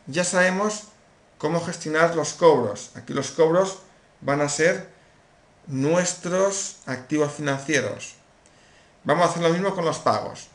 Ya 0.07 0.23
sabemos 0.23 0.85
cómo 1.37 1.61
gestionar 1.61 2.15
los 2.15 2.33
cobros. 2.33 2.91
Aquí 2.95 3.13
los 3.13 3.31
cobros 3.31 3.79
van 4.21 4.41
a 4.41 4.49
ser 4.49 4.89
nuestros 5.67 6.77
activos 6.85 7.33
financieros. 7.33 8.15
Vamos 9.03 9.25
a 9.25 9.29
hacer 9.29 9.43
lo 9.43 9.49
mismo 9.49 9.75
con 9.75 9.85
los 9.85 9.99
pagos. 9.99 10.47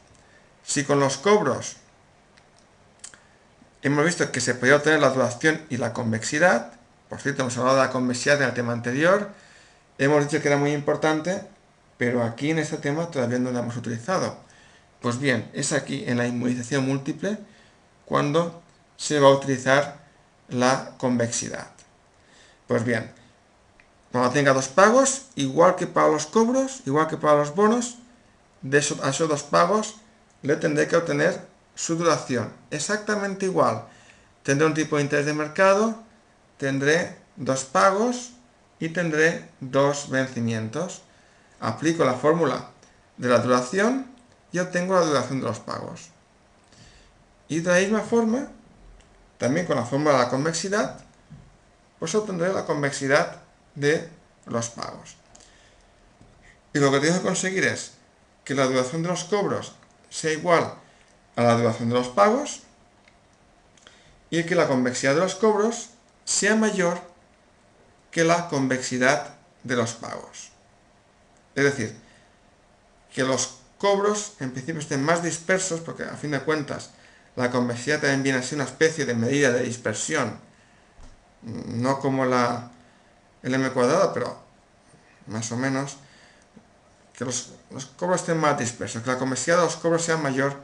Si 0.64 0.84
con 0.84 0.98
los 0.98 1.16
cobros 1.18 1.76
hemos 3.82 4.04
visto 4.04 4.32
que 4.32 4.40
se 4.40 4.54
podía 4.54 4.76
obtener 4.76 5.00
la 5.00 5.10
duración 5.10 5.60
y 5.68 5.76
la 5.76 5.92
convexidad, 5.92 6.72
por 7.08 7.20
cierto, 7.20 7.42
hemos 7.42 7.56
hablado 7.58 7.76
de 7.76 7.84
la 7.84 7.90
convexidad 7.90 8.40
en 8.42 8.48
el 8.48 8.54
tema 8.54 8.72
anterior, 8.72 9.30
hemos 9.98 10.24
dicho 10.24 10.42
que 10.42 10.48
era 10.48 10.56
muy 10.56 10.72
importante, 10.72 11.42
pero 11.96 12.22
aquí 12.22 12.50
en 12.50 12.58
este 12.58 12.78
tema 12.78 13.10
todavía 13.10 13.38
no 13.38 13.50
lo 13.50 13.58
hemos 13.58 13.76
utilizado. 13.76 14.36
Pues 15.00 15.18
bien, 15.18 15.50
es 15.52 15.72
aquí 15.72 16.04
en 16.06 16.18
la 16.18 16.26
inmunización 16.26 16.86
múltiple 16.86 17.38
cuando 18.04 18.62
se 18.96 19.20
va 19.20 19.28
a 19.28 19.32
utilizar 19.32 20.04
la 20.48 20.92
convexidad. 20.98 21.68
Pues 22.66 22.84
bien, 22.84 23.12
cuando 24.12 24.30
tenga 24.30 24.52
dos 24.52 24.68
pagos, 24.68 25.26
igual 25.34 25.76
que 25.76 25.86
para 25.86 26.08
los 26.08 26.26
cobros, 26.26 26.82
igual 26.86 27.08
que 27.08 27.16
para 27.16 27.36
los 27.36 27.54
bonos, 27.54 27.98
de 28.62 28.78
a 28.78 29.10
esos 29.10 29.28
dos 29.28 29.42
pagos 29.42 29.96
le 30.42 30.56
tendré 30.56 30.88
que 30.88 30.96
obtener 30.96 31.40
su 31.74 31.96
duración. 31.96 32.52
Exactamente 32.70 33.46
igual. 33.46 33.86
Tendré 34.42 34.66
un 34.66 34.74
tipo 34.74 34.96
de 34.96 35.02
interés 35.02 35.26
de 35.26 35.34
mercado, 35.34 36.02
tendré 36.58 37.16
dos 37.36 37.64
pagos 37.64 38.33
y 38.78 38.88
tendré 38.90 39.48
dos 39.60 40.10
vencimientos. 40.10 41.02
Aplico 41.60 42.04
la 42.04 42.14
fórmula 42.14 42.70
de 43.16 43.28
la 43.28 43.38
duración 43.38 44.06
y 44.52 44.58
obtengo 44.58 44.94
la 44.94 45.06
duración 45.06 45.40
de 45.40 45.46
los 45.46 45.60
pagos. 45.60 46.10
Y 47.48 47.60
de 47.60 47.72
la 47.72 47.78
misma 47.78 48.00
forma, 48.00 48.48
también 49.38 49.66
con 49.66 49.76
la 49.76 49.84
fórmula 49.84 50.12
de 50.12 50.18
la 50.24 50.30
convexidad, 50.30 50.98
pues 51.98 52.14
obtendré 52.14 52.52
la 52.52 52.64
convexidad 52.64 53.40
de 53.74 54.08
los 54.46 54.70
pagos. 54.70 55.16
Y 56.72 56.78
lo 56.78 56.90
que 56.90 57.00
tengo 57.00 57.16
que 57.16 57.22
conseguir 57.22 57.64
es 57.64 57.92
que 58.44 58.54
la 58.54 58.66
duración 58.66 59.02
de 59.02 59.08
los 59.08 59.24
cobros 59.24 59.72
sea 60.10 60.32
igual 60.32 60.74
a 61.36 61.42
la 61.42 61.56
duración 61.56 61.88
de 61.88 61.94
los 61.94 62.08
pagos 62.08 62.62
y 64.30 64.44
que 64.44 64.54
la 64.54 64.66
convexidad 64.66 65.14
de 65.14 65.20
los 65.20 65.34
cobros 65.36 65.90
sea 66.24 66.56
mayor 66.56 67.00
que 68.14 68.22
la 68.22 68.48
convexidad 68.48 69.34
de 69.64 69.74
los 69.74 69.94
pagos. 69.94 70.52
Es 71.56 71.64
decir, 71.64 71.96
que 73.12 73.24
los 73.24 73.56
cobros 73.76 74.34
en 74.38 74.52
principio 74.52 74.80
estén 74.80 75.02
más 75.02 75.24
dispersos, 75.24 75.80
porque 75.80 76.04
a 76.04 76.14
fin 76.14 76.30
de 76.30 76.40
cuentas 76.40 76.90
la 77.34 77.50
convexidad 77.50 78.00
también 78.00 78.22
viene 78.22 78.38
a 78.38 78.42
ser 78.44 78.58
una 78.58 78.66
especie 78.66 79.04
de 79.04 79.14
medida 79.14 79.50
de 79.50 79.64
dispersión, 79.64 80.38
no 81.42 81.98
como 81.98 82.24
la, 82.24 82.70
el 83.42 83.52
m 83.52 83.68
cuadrado, 83.72 84.14
pero 84.14 84.38
más 85.26 85.50
o 85.50 85.56
menos, 85.56 85.96
que 87.14 87.24
los, 87.24 87.50
los 87.72 87.86
cobros 87.86 88.20
estén 88.20 88.38
más 88.38 88.56
dispersos, 88.56 89.02
que 89.02 89.10
la 89.10 89.18
convexidad 89.18 89.56
de 89.56 89.64
los 89.64 89.74
cobros 89.74 90.04
sea 90.04 90.18
mayor 90.18 90.56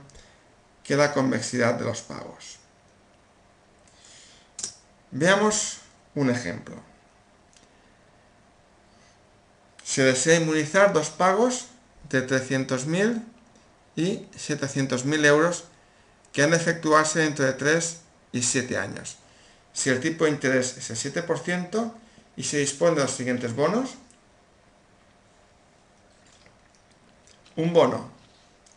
que 0.84 0.94
la 0.94 1.12
convexidad 1.12 1.74
de 1.74 1.84
los 1.84 2.00
pagos. 2.02 2.58
Veamos 5.10 5.78
un 6.14 6.30
ejemplo. 6.30 6.90
Se 9.90 10.04
desea 10.04 10.36
inmunizar 10.36 10.92
dos 10.92 11.10
pagos 11.10 11.66
de 12.10 12.24
300.000 12.24 13.24
y 13.96 14.18
700.000 14.38 15.24
euros 15.26 15.64
que 16.32 16.44
han 16.44 16.52
de 16.52 16.58
efectuarse 16.58 17.26
entre 17.26 17.46
de 17.46 17.52
3 17.54 18.00
y 18.30 18.42
7 18.42 18.78
años. 18.78 19.16
Si 19.72 19.90
el 19.90 19.98
tipo 19.98 20.26
de 20.26 20.30
interés 20.30 20.76
es 20.76 20.90
el 21.04 21.12
7% 21.12 21.92
y 22.36 22.44
se 22.44 22.58
dispone 22.58 22.94
de 22.94 23.02
los 23.02 23.10
siguientes 23.10 23.52
bonos, 23.56 23.94
un 27.56 27.72
bono 27.72 28.12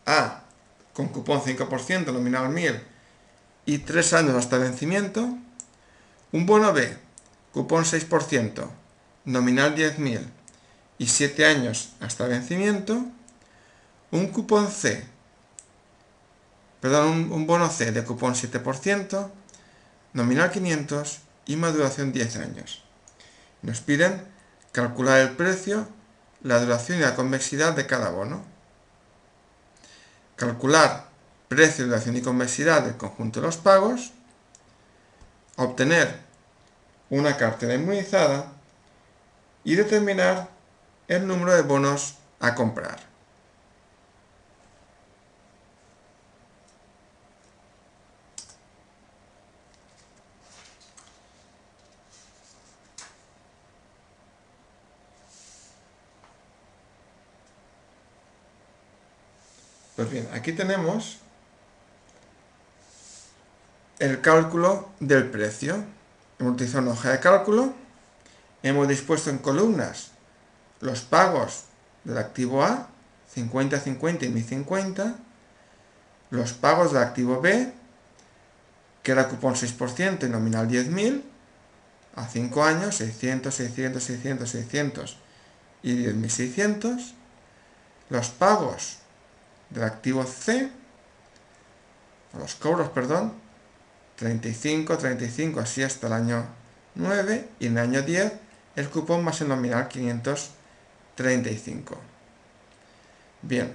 A 0.06 0.42
con 0.94 1.10
cupón 1.10 1.40
5% 1.42 2.06
nominal 2.06 2.48
1000 2.48 2.82
y 3.66 3.78
3 3.78 4.12
años 4.14 4.34
hasta 4.34 4.58
vencimiento, 4.58 5.20
un 6.32 6.44
bono 6.44 6.72
B 6.72 6.98
cupón 7.52 7.84
6% 7.84 8.68
nominal 9.26 9.76
10.000 9.76 10.43
y 11.04 11.06
7 11.06 11.44
años 11.44 11.90
hasta 12.00 12.26
vencimiento, 12.26 13.04
un 14.10 14.28
cupón 14.28 14.70
C 14.70 15.04
perdón, 16.80 17.32
un, 17.32 17.46
bono 17.46 17.70
C 17.70 17.92
de 17.92 18.04
cupón 18.04 18.34
7%, 18.34 19.30
nominal 20.12 20.50
500 20.50 21.18
y 21.46 21.56
maduración 21.56 22.12
10 22.12 22.36
años. 22.36 22.84
Nos 23.62 23.80
piden 23.80 24.22
calcular 24.70 25.20
el 25.20 25.30
precio, 25.30 25.88
la 26.42 26.60
duración 26.60 26.98
y 26.98 27.00
la 27.00 27.14
convexidad 27.14 27.74
de 27.74 27.86
cada 27.86 28.10
bono. 28.10 28.44
Calcular 30.36 31.08
precio, 31.48 31.86
duración 31.86 32.18
y 32.18 32.20
convexidad 32.20 32.82
del 32.82 32.98
conjunto 32.98 33.40
de 33.40 33.46
los 33.46 33.56
pagos. 33.56 34.12
Obtener 35.56 36.20
una 37.08 37.38
cartera 37.38 37.74
inmunizada 37.74 38.52
y 39.64 39.74
determinar 39.74 40.53
el 41.08 41.26
número 41.26 41.54
de 41.54 41.62
bonos 41.62 42.16
a 42.40 42.54
comprar. 42.54 42.98
Pues 59.96 60.10
bien, 60.10 60.28
aquí 60.32 60.52
tenemos 60.52 61.18
el 64.00 64.20
cálculo 64.20 64.88
del 64.98 65.30
precio. 65.30 65.84
Hemos 66.38 66.54
utilizado 66.54 66.82
una 66.82 66.92
hoja 66.92 67.12
de 67.12 67.20
cálculo, 67.20 67.72
hemos 68.64 68.88
dispuesto 68.88 69.30
en 69.30 69.38
columnas 69.38 70.13
los 70.84 71.00
pagos 71.00 71.64
del 72.04 72.18
activo 72.18 72.62
A, 72.62 72.88
50, 73.32 73.80
50 73.80 74.26
y 74.26 74.28
1050, 74.28 75.14
los 76.28 76.52
pagos 76.52 76.92
del 76.92 77.02
activo 77.02 77.40
B, 77.40 77.72
que 79.02 79.12
era 79.12 79.28
cupón 79.28 79.54
6% 79.54 80.26
y 80.26 80.28
nominal 80.28 80.68
10.000, 80.68 81.22
a 82.16 82.28
5 82.28 82.64
años, 82.64 82.96
600, 82.96 83.54
600, 83.54 84.02
600, 84.04 84.50
600 84.50 85.16
y 85.82 86.04
10.600, 86.04 87.14
los 88.10 88.28
pagos 88.28 88.98
del 89.70 89.84
activo 89.84 90.24
C, 90.24 90.70
los 92.38 92.54
cobros, 92.56 92.90
perdón, 92.90 93.32
35, 94.16 94.98
35, 94.98 95.60
así 95.60 95.82
hasta 95.82 96.08
el 96.08 96.12
año 96.12 96.44
9 96.94 97.48
y 97.58 97.66
en 97.68 97.78
el 97.78 97.84
año 97.84 98.02
10 98.02 98.32
el 98.76 98.90
cupón 98.90 99.24
más 99.24 99.40
el 99.40 99.48
nominal 99.48 99.88
535. 101.16 101.96
Bien. 103.42 103.74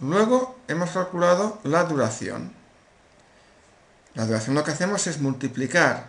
Luego 0.00 0.58
hemos 0.68 0.90
calculado 0.90 1.60
la 1.64 1.84
duración. 1.84 2.52
La 4.14 4.26
duración 4.26 4.54
lo 4.54 4.64
que 4.64 4.70
hacemos 4.70 5.06
es 5.06 5.20
multiplicar 5.20 6.06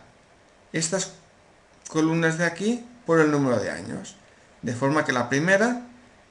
estas 0.74 1.14
columnas 1.90 2.38
de 2.38 2.46
aquí 2.46 2.86
por 3.06 3.20
el 3.20 3.32
número 3.32 3.60
de 3.60 3.70
años. 3.70 4.16
De 4.62 4.74
forma 4.74 5.04
que 5.04 5.12
la 5.12 5.30
primera 5.30 5.88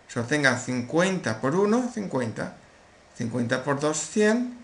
se 0.09 0.21
obtenga 0.21 0.59
50 0.59 1.41
por 1.41 1.55
1, 1.55 1.91
50. 1.93 2.57
50 3.17 3.65
por 3.65 3.81
2, 3.81 3.99
100. 3.99 4.61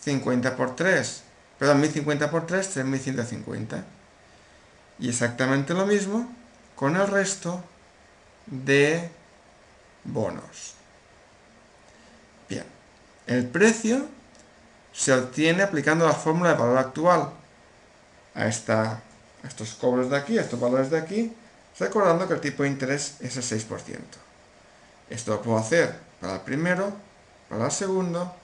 50 0.00 0.56
por 0.56 0.76
3, 0.76 1.22
perdón, 1.58 1.80
1050 1.80 2.30
por 2.30 2.46
3, 2.46 2.70
3150. 2.70 3.84
Y 5.00 5.08
exactamente 5.08 5.74
lo 5.74 5.86
mismo 5.86 6.30
con 6.76 6.96
el 6.96 7.06
resto 7.08 7.62
de 8.46 9.10
bonos. 10.04 10.74
Bien, 12.48 12.64
el 13.26 13.46
precio 13.46 14.06
se 14.92 15.12
obtiene 15.12 15.62
aplicando 15.62 16.06
la 16.06 16.12
fórmula 16.12 16.50
de 16.50 16.56
valor 16.56 16.78
actual 16.78 17.30
a, 18.34 18.46
esta, 18.46 18.92
a 19.42 19.46
estos 19.48 19.74
cobros 19.74 20.10
de 20.10 20.16
aquí, 20.16 20.38
a 20.38 20.42
estos 20.42 20.60
valores 20.60 20.90
de 20.90 20.98
aquí, 20.98 21.32
recordando 21.78 22.28
que 22.28 22.34
el 22.34 22.40
tipo 22.40 22.62
de 22.62 22.68
interés 22.68 23.16
es 23.20 23.36
el 23.36 23.42
6%. 23.42 23.98
Esto 25.08 25.32
lo 25.32 25.42
puedo 25.42 25.58
hacer 25.58 25.98
para 26.20 26.34
el 26.34 26.40
primero, 26.40 26.92
para 27.48 27.66
el 27.66 27.72
segundo 27.72 28.34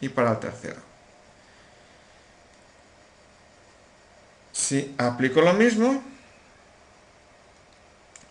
y 0.00 0.08
para 0.08 0.32
el 0.32 0.38
tercero. 0.38 0.93
Si 4.64 4.94
aplico 4.96 5.42
lo 5.42 5.52
mismo, 5.52 6.02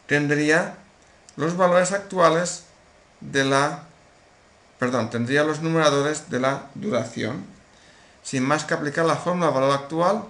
tendría 0.08 0.78
los 1.36 1.56
valores 1.56 1.92
actuales 1.92 2.64
de 3.22 3.46
la... 3.46 3.84
Perdón, 4.80 5.12
tendría 5.12 5.44
los 5.44 5.62
numeradores 5.62 6.32
de 6.32 6.40
la 6.40 6.70
duración. 6.74 7.46
Sin 8.24 8.42
más 8.42 8.66
que 8.66 8.74
aplicar 8.74 9.06
la 9.06 9.16
fórmula 9.16 9.52
valor 9.52 9.74
actual 9.74 10.24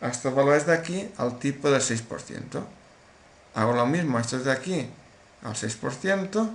a 0.00 0.08
estos 0.08 0.34
valores 0.34 0.66
de 0.66 0.74
aquí 0.74 1.08
al 1.18 1.38
tipo 1.38 1.70
del 1.70 1.82
6%. 1.82 2.64
Hago 3.54 3.72
lo 3.74 3.86
mismo 3.86 4.18
a 4.18 4.22
estos 4.22 4.44
de 4.44 4.50
aquí 4.50 4.90
al 5.44 5.54
6%, 5.54 6.50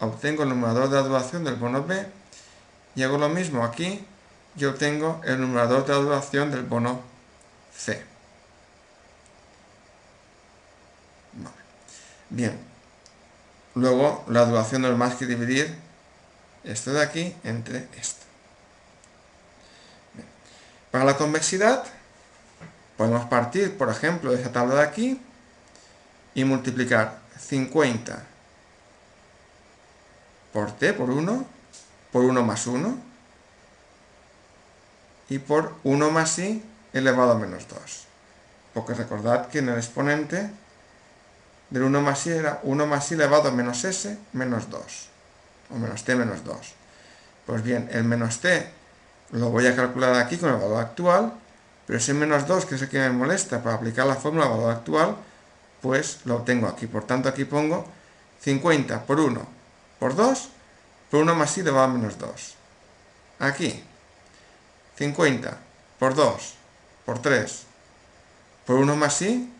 obtengo 0.00 0.42
el 0.42 0.48
numerador 0.48 0.90
de 0.90 0.96
la 0.96 1.02
duración 1.02 1.44
del 1.44 1.54
bono 1.54 1.84
B 1.84 2.04
y 2.96 3.02
hago 3.04 3.16
lo 3.16 3.28
mismo 3.28 3.64
aquí 3.64 4.04
y 4.56 4.64
obtengo 4.64 5.20
el 5.24 5.40
numerador 5.40 5.86
de 5.86 5.92
la 5.92 6.00
duración 6.00 6.50
del 6.50 6.64
bono 6.64 7.00
C. 7.78 8.02
Bien, 12.30 12.58
luego 13.74 14.24
la 14.28 14.44
duración 14.44 14.82
no 14.82 14.94
más 14.96 15.14
que 15.14 15.24
dividir 15.24 15.74
esto 16.64 16.92
de 16.92 17.02
aquí 17.02 17.34
entre 17.44 17.88
esto. 17.96 18.26
Para 20.90 21.04
la 21.04 21.16
convexidad 21.16 21.84
podemos 22.96 23.26
partir, 23.26 23.78
por 23.78 23.88
ejemplo, 23.88 24.32
de 24.32 24.38
esta 24.38 24.52
tabla 24.52 24.74
de 24.74 24.82
aquí 24.82 25.20
y 26.34 26.44
multiplicar 26.44 27.20
50 27.38 28.24
por 30.52 30.72
t, 30.72 30.92
por 30.92 31.10
1, 31.10 31.46
por 32.10 32.24
1 32.24 32.42
más 32.42 32.66
1, 32.66 32.98
y 35.28 35.38
por 35.38 35.76
1 35.84 36.10
más 36.10 36.38
i 36.38 36.62
elevado 36.98 37.32
a 37.32 37.38
menos 37.38 37.66
2. 37.68 37.80
Porque 38.74 38.94
recordad 38.94 39.48
que 39.48 39.58
en 39.58 39.70
el 39.70 39.76
exponente 39.76 40.50
del 41.70 41.82
1 41.82 42.00
más 42.00 42.26
i 42.26 42.32
era 42.32 42.60
1 42.62 42.86
más 42.86 43.10
i 43.10 43.14
elevado 43.14 43.48
a 43.48 43.52
menos 43.52 43.84
s 43.84 44.16
menos 44.32 44.70
2, 44.70 44.82
o 45.70 45.76
menos 45.76 46.04
t 46.04 46.14
menos 46.14 46.44
2. 46.44 46.56
Pues 47.46 47.62
bien, 47.62 47.88
el 47.92 48.04
menos 48.04 48.40
t 48.40 48.70
lo 49.32 49.50
voy 49.50 49.66
a 49.66 49.76
calcular 49.76 50.14
aquí 50.14 50.38
con 50.38 50.50
el 50.50 50.56
valor 50.56 50.80
actual, 50.80 51.32
pero 51.86 51.98
ese 51.98 52.14
menos 52.14 52.46
2, 52.46 52.64
que 52.66 52.74
es 52.76 52.82
el 52.82 52.88
que 52.88 52.98
me 52.98 53.10
molesta 53.10 53.62
para 53.62 53.76
aplicar 53.76 54.06
la 54.06 54.14
fórmula 54.14 54.46
valor 54.46 54.72
actual, 54.72 55.16
pues 55.82 56.20
lo 56.24 56.36
obtengo 56.36 56.66
aquí. 56.66 56.86
Por 56.86 57.04
tanto, 57.04 57.28
aquí 57.28 57.44
pongo 57.44 57.86
50 58.40 59.04
por 59.04 59.20
1 59.20 59.46
por 59.98 60.14
2, 60.14 60.48
por 61.10 61.20
1 61.20 61.34
más 61.34 61.56
i 61.58 61.60
elevado 61.60 61.84
a 61.84 61.88
menos 61.88 62.18
2. 62.18 62.54
Aquí, 63.40 63.84
50 64.96 65.56
por 65.98 66.14
2 66.14 66.57
por 67.08 67.22
3 67.22 67.62
por 68.66 68.76
1 68.76 68.96
más 68.96 69.22
i 69.22 69.50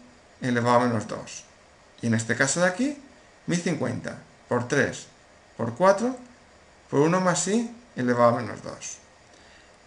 elevado 0.43 0.81
a 0.81 0.87
menos 0.87 1.09
2. 1.09 1.45
Y 2.03 2.09
en 2.09 2.13
este 2.13 2.37
caso 2.37 2.61
de 2.61 2.67
aquí, 2.67 2.99
1050 3.47 4.19
por 4.51 4.69
3 4.69 5.07
por 5.57 5.75
4 5.75 6.15
por 6.91 7.01
1 7.01 7.21
más 7.23 7.49
i 7.49 7.75
elevado 7.97 8.37
a 8.37 8.43
menos 8.43 8.63
2. 8.63 8.99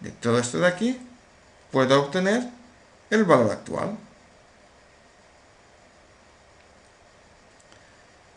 De 0.00 0.10
todo 0.10 0.40
esto 0.40 0.58
de 0.58 0.66
aquí, 0.66 0.98
puedo 1.70 2.02
obtener 2.02 2.50
el 3.10 3.22
valor 3.22 3.52
actual. 3.52 3.96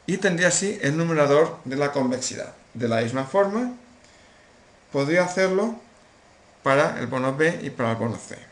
y 0.07 0.17
tendría 0.17 0.49
así 0.49 0.77
el 0.83 0.95
numerador 0.95 1.57
de 1.65 1.77
la 1.77 1.91
convexidad. 1.91 2.53
De 2.75 2.87
la 2.87 3.01
misma 3.01 3.23
forma, 3.23 3.73
podría 4.91 5.23
hacerlo 5.23 5.79
para 6.61 6.99
el 6.99 7.07
bono 7.07 7.35
B 7.35 7.61
y 7.63 7.71
para 7.71 7.93
el 7.93 7.97
bono 7.97 8.15
C. 8.17 8.44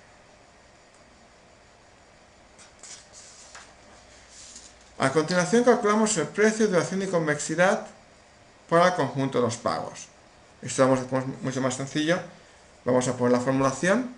A 5.04 5.12
continuación 5.12 5.66
calculamos 5.66 6.16
el 6.16 6.28
precio, 6.28 6.68
duración 6.68 7.02
y 7.02 7.08
convexidad 7.08 7.88
para 8.70 8.88
el 8.88 8.94
conjunto 8.94 9.40
de 9.40 9.44
los 9.44 9.58
pagos. 9.58 10.08
Esto 10.62 10.94
es 10.94 11.42
mucho 11.42 11.60
más 11.60 11.76
sencillo. 11.76 12.20
Vamos 12.86 13.08
a 13.10 13.18
poner 13.18 13.34
la 13.34 13.42
formulación. 13.42 14.16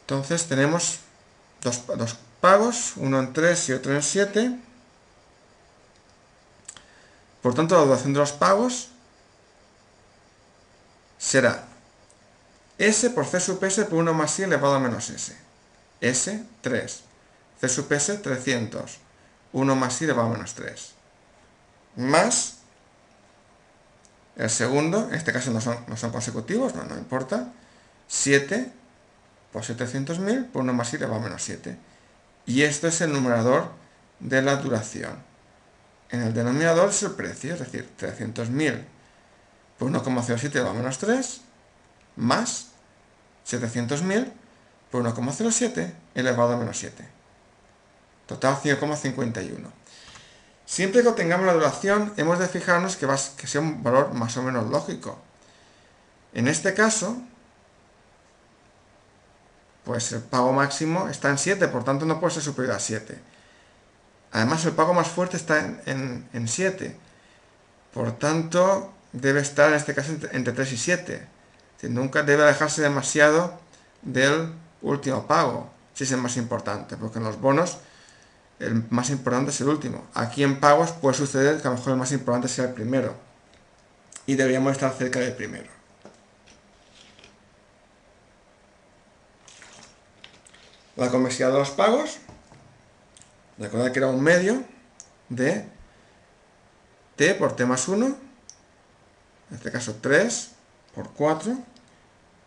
Entonces 0.00 0.46
tenemos 0.46 0.98
dos, 1.62 1.86
dos 1.86 2.16
pagos, 2.40 2.94
uno 2.96 3.20
en 3.20 3.32
3 3.32 3.68
y 3.68 3.72
otro 3.72 3.94
en 3.94 4.02
7 4.02 4.58
por 7.46 7.54
tanto, 7.54 7.76
la 7.76 7.84
duración 7.84 8.12
de 8.12 8.18
los 8.18 8.32
pagos 8.32 8.88
será 11.16 11.64
S 12.76 13.08
por 13.10 13.24
C 13.24 13.38
sub 13.38 13.62
S 13.62 13.84
por 13.84 14.00
1 14.00 14.12
más 14.14 14.36
I 14.40 14.42
elevado 14.42 14.74
a 14.74 14.80
menos 14.80 15.08
S. 15.10 15.36
S, 16.00 16.44
3. 16.60 17.02
C 17.60 17.68
sub 17.68 17.92
S, 17.92 18.18
300. 18.18 18.98
1 19.52 19.76
más 19.76 20.00
I 20.02 20.04
elevado 20.04 20.28
a 20.28 20.32
menos 20.32 20.54
3. 20.54 20.92
Más 21.96 22.58
El 24.36 24.50
segundo, 24.50 25.08
en 25.08 25.14
este 25.14 25.32
caso 25.32 25.50
no 25.50 25.62
son, 25.62 25.78
no 25.88 25.96
son 25.96 26.10
consecutivos, 26.10 26.74
no, 26.74 26.84
no 26.84 26.98
importa. 26.98 27.52
7 28.08 28.70
por 29.50 29.62
700.000 29.62 30.50
por 30.50 30.62
1 30.62 30.72
más 30.74 30.88
7 30.88 31.06
va 31.06 31.16
a 31.16 31.20
menos 31.20 31.42
7. 31.42 31.78
Y 32.44 32.62
esto 32.62 32.86
es 32.86 33.00
el 33.00 33.12
numerador 33.12 33.70
de 34.20 34.42
la 34.42 34.56
duración. 34.56 35.16
En 36.10 36.22
el 36.22 36.34
denominador 36.34 36.90
es 36.90 37.02
el 37.02 37.12
precio, 37.12 37.54
es 37.54 37.60
decir, 37.60 37.88
300.000 37.98 38.84
por 39.78 39.90
1,07 39.90 40.64
va 40.64 40.70
a 40.70 40.74
menos 40.74 40.98
3, 40.98 41.40
más 42.16 42.68
700.000 43.46 44.30
por 44.90 45.02
1,07 45.02 45.92
elevado 46.14 46.52
a 46.52 46.56
menos 46.58 46.76
7. 46.78 47.15
Total 48.26 48.56
5,51. 48.56 49.70
Siempre 50.66 51.02
que 51.02 51.08
obtengamos 51.08 51.46
la 51.46 51.54
duración, 51.54 52.12
hemos 52.16 52.40
de 52.40 52.48
fijarnos 52.48 52.96
que, 52.96 53.06
va, 53.06 53.16
sea 53.16 53.60
un 53.60 53.84
valor 53.84 54.12
más 54.14 54.36
o 54.36 54.42
menos 54.42 54.68
lógico. 54.68 55.16
En 56.34 56.48
este 56.48 56.74
caso, 56.74 57.16
pues 59.84 60.10
el 60.10 60.22
pago 60.22 60.52
máximo 60.52 61.08
está 61.08 61.30
en 61.30 61.38
7, 61.38 61.68
por 61.68 61.84
tanto 61.84 62.04
no 62.04 62.18
puede 62.18 62.34
ser 62.34 62.42
superior 62.42 62.74
a 62.74 62.80
7. 62.80 63.16
Además, 64.32 64.64
el 64.64 64.72
pago 64.72 64.92
más 64.92 65.06
fuerte 65.06 65.36
está 65.36 65.64
en, 65.86 66.48
7. 66.48 66.96
Por 67.94 68.18
tanto, 68.18 68.92
debe 69.12 69.40
estar 69.40 69.70
en 69.70 69.76
este 69.76 69.94
caso 69.94 70.12
entre 70.32 70.52
3 70.52 70.72
y 70.72 70.76
7. 70.76 71.26
nunca 71.82 72.24
debe 72.24 72.42
alejarse 72.42 72.82
demasiado 72.82 73.58
del 74.02 74.52
último 74.82 75.26
pago, 75.28 75.70
si 75.94 76.04
es 76.04 76.10
el 76.10 76.20
más 76.20 76.36
importante, 76.36 76.96
porque 76.96 77.18
en 77.18 77.24
los 77.24 77.40
bonos 77.40 77.78
el 78.58 78.84
más 78.90 79.10
importante 79.10 79.50
es 79.50 79.60
el 79.60 79.68
último. 79.68 80.06
Aquí 80.14 80.42
en 80.42 80.60
pagos 80.60 80.92
puede 80.92 81.14
suceder 81.14 81.60
que 81.60 81.68
a 81.68 81.70
lo 81.70 81.76
mejor 81.76 81.92
el 81.92 81.98
más 81.98 82.12
importante 82.12 82.48
sea 82.48 82.66
el 82.66 82.74
primero. 82.74 83.14
Y 84.26 84.34
deberíamos 84.34 84.72
estar 84.72 84.92
cerca 84.92 85.20
del 85.20 85.34
primero. 85.34 85.68
La 90.96 91.10
convexidad 91.10 91.52
de 91.52 91.58
los 91.58 91.70
pagos, 91.70 92.18
recordad 93.58 93.92
que 93.92 93.98
era 93.98 94.08
un 94.08 94.22
medio 94.22 94.64
de 95.28 95.68
t 97.16 97.34
por 97.34 97.54
t 97.54 97.66
más 97.66 97.86
1, 97.86 98.06
en 98.06 99.56
este 99.56 99.70
caso 99.70 99.96
3 100.00 100.52
por 100.94 101.10
4, 101.12 101.58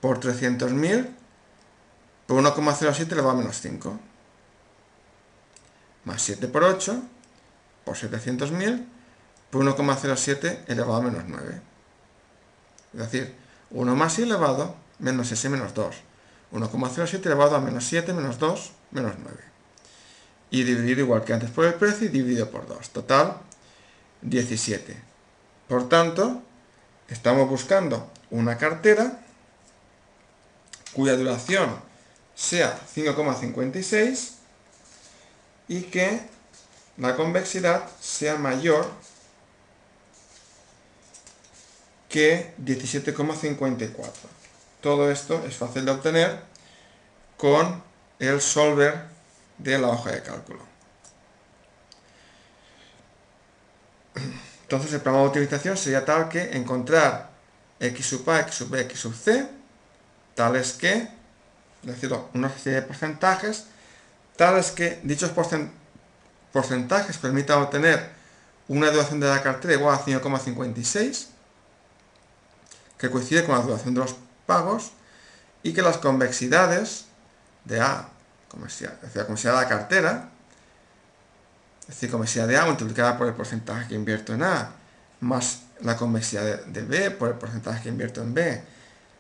por 0.02 0.20
300.000, 0.20 1.10
por 2.26 2.42
1,07 2.42 3.16
le 3.16 3.22
va 3.22 3.32
a 3.32 3.36
menos 3.36 3.62
5 3.62 4.00
más 6.06 6.22
7 6.22 6.48
por 6.48 6.64
8 6.64 7.02
por 7.86 7.96
700.000 7.96 8.86
por 9.50 9.64
1,07 9.64 10.60
elevado 10.68 10.98
a 10.98 11.02
menos 11.02 11.24
9. 11.28 11.62
Es 12.94 13.00
decir, 13.00 13.36
1 13.72 13.96
más 13.96 14.20
y 14.20 14.24
elevado 14.24 14.76
menos 15.00 15.32
s 15.32 15.50
menos 15.50 15.74
2. 15.74 15.96
1,07 16.52 17.26
elevado 17.26 17.56
a 17.56 17.62
menos 17.62 17.86
7 17.86 18.14
menos 18.14 18.40
2 18.40 18.72
menos 18.92 19.14
9. 19.22 19.38
Y 20.52 20.64
dividido 20.64 21.02
igual 21.02 21.24
que 21.24 21.34
antes 21.34 21.52
por 21.52 21.66
el 21.66 21.76
precio 21.76 22.08
y 22.08 22.10
dividido 22.10 22.50
por 22.50 22.68
2. 22.68 22.90
Total, 22.90 23.38
17. 24.22 24.98
Por 25.68 25.88
tanto, 25.88 26.42
estamos 27.08 27.48
buscando 27.48 28.12
una 28.32 28.58
cartera 28.58 29.20
cuya 30.94 31.16
duración 31.16 31.70
sea 32.36 32.80
5,56 32.96 34.39
y 35.70 35.84
que 35.84 36.20
la 36.98 37.16
convexidad 37.16 37.88
sea 38.02 38.36
mayor 38.36 38.92
que 42.10 42.54
17,54. 42.58 44.10
Todo 44.82 45.10
esto 45.10 45.42
es 45.46 45.56
fácil 45.56 45.86
de 45.86 45.92
obtener 45.92 46.42
con 47.38 47.82
el 48.18 48.42
solver 48.42 49.06
de 49.58 49.78
la 49.78 49.90
hoja 49.90 50.12
de 50.12 50.24
cálculo. 50.24 50.68
Entonces 54.64 54.92
el 54.94 55.02
programa 55.02 55.24
de 55.24 55.30
optimización 55.30 55.78
sería 55.78 56.04
tal 56.04 56.30
que 56.30 56.52
encontrar 56.58 57.30
x 57.80 58.06
sub 58.06 58.30
a, 58.30 58.40
x 58.42 58.56
sub 58.56 58.70
b, 58.70 58.82
x 58.82 59.00
sub 59.00 59.16
c, 59.16 59.48
tales 60.36 60.74
que, 60.74 60.94
es 60.94 61.08
decir, 61.84 62.12
una 62.34 62.50
serie 62.50 62.82
de 62.82 62.88
porcentajes 62.88 63.66
tales 64.40 64.72
que 64.72 65.02
dichos 65.04 65.32
porcentajes 66.54 67.18
permitan 67.18 67.62
obtener 67.62 68.10
una 68.70 68.90
duración 68.90 69.20
de 69.20 69.28
la 69.28 69.44
cartera 69.44 69.74
igual 69.74 69.94
a 69.94 70.00
5,56, 70.00 71.28
que 72.98 73.10
coincide 73.12 73.44
con 73.44 73.56
la 73.56 73.62
duración 73.62 73.94
de 73.96 74.00
los 74.00 74.16
pagos, 74.46 74.94
y 75.62 75.74
que 75.74 75.82
las 75.82 75.98
convexidades 75.98 77.08
de 77.66 77.82
A, 77.82 78.08
es 78.56 78.62
decir, 78.62 78.90
la 79.16 79.26
convexidad 79.26 79.56
de 79.56 79.62
la 79.62 79.68
cartera, 79.68 80.30
es 81.82 81.88
decir, 81.88 82.10
convexidad 82.10 82.48
de 82.48 82.58
A 82.58 82.66
multiplicada 82.66 83.18
por 83.18 83.28
el 83.28 83.34
porcentaje 83.34 83.90
que 83.90 83.96
invierto 83.96 84.34
en 84.34 84.44
A, 84.44 84.72
más 85.20 85.64
la 85.82 85.98
convexidad 85.98 86.64
de 86.64 86.82
B 86.84 87.12
por 87.12 87.28
el 87.28 87.36
porcentaje 87.36 87.84
que 87.84 87.90
invierto 87.90 88.22
en 88.22 88.34
B, 88.34 88.64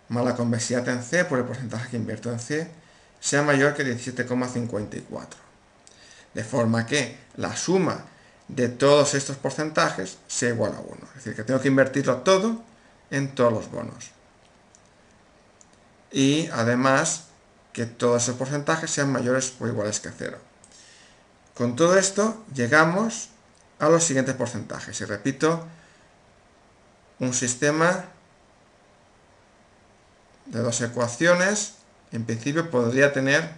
más 0.07 0.23
la 0.23 0.33
convexidad 0.33 0.87
en 0.87 1.03
C 1.03 1.25
por 1.25 1.39
el 1.39 1.43
porcentaje 1.43 1.89
que 1.89 1.97
invierto 1.97 2.31
en 2.31 2.39
C, 2.39 2.71
sea 3.19 3.43
mayor 3.43 3.73
que 3.73 3.83
17,54. 3.83 5.27
De 6.33 6.43
forma 6.43 6.85
que 6.85 7.17
la 7.37 7.55
suma 7.55 8.05
de 8.47 8.69
todos 8.69 9.13
estos 9.13 9.37
porcentajes 9.37 10.17
sea 10.27 10.49
igual 10.49 10.73
a 10.73 10.79
1. 10.79 10.95
Es 11.09 11.15
decir, 11.15 11.35
que 11.35 11.43
tengo 11.43 11.61
que 11.61 11.67
invertirlo 11.67 12.17
todo 12.17 12.61
en 13.11 13.33
todos 13.35 13.53
los 13.53 13.71
bonos. 13.71 14.11
Y 16.11 16.47
además 16.47 17.25
que 17.73 17.85
todos 17.85 18.23
esos 18.23 18.35
porcentajes 18.35 18.89
sean 18.89 19.11
mayores 19.11 19.53
o 19.59 19.67
iguales 19.67 19.99
que 19.99 20.09
0. 20.09 20.37
Con 21.55 21.75
todo 21.75 21.97
esto 21.97 22.43
llegamos 22.53 23.29
a 23.79 23.89
los 23.89 24.03
siguientes 24.03 24.35
porcentajes. 24.35 24.99
Y 25.01 25.05
repito, 25.05 25.65
un 27.19 27.33
sistema 27.33 28.05
de 30.45 30.59
dos 30.59 30.81
ecuaciones 30.81 31.75
en 32.11 32.25
principio 32.25 32.69
podría 32.69 33.13
tener 33.13 33.49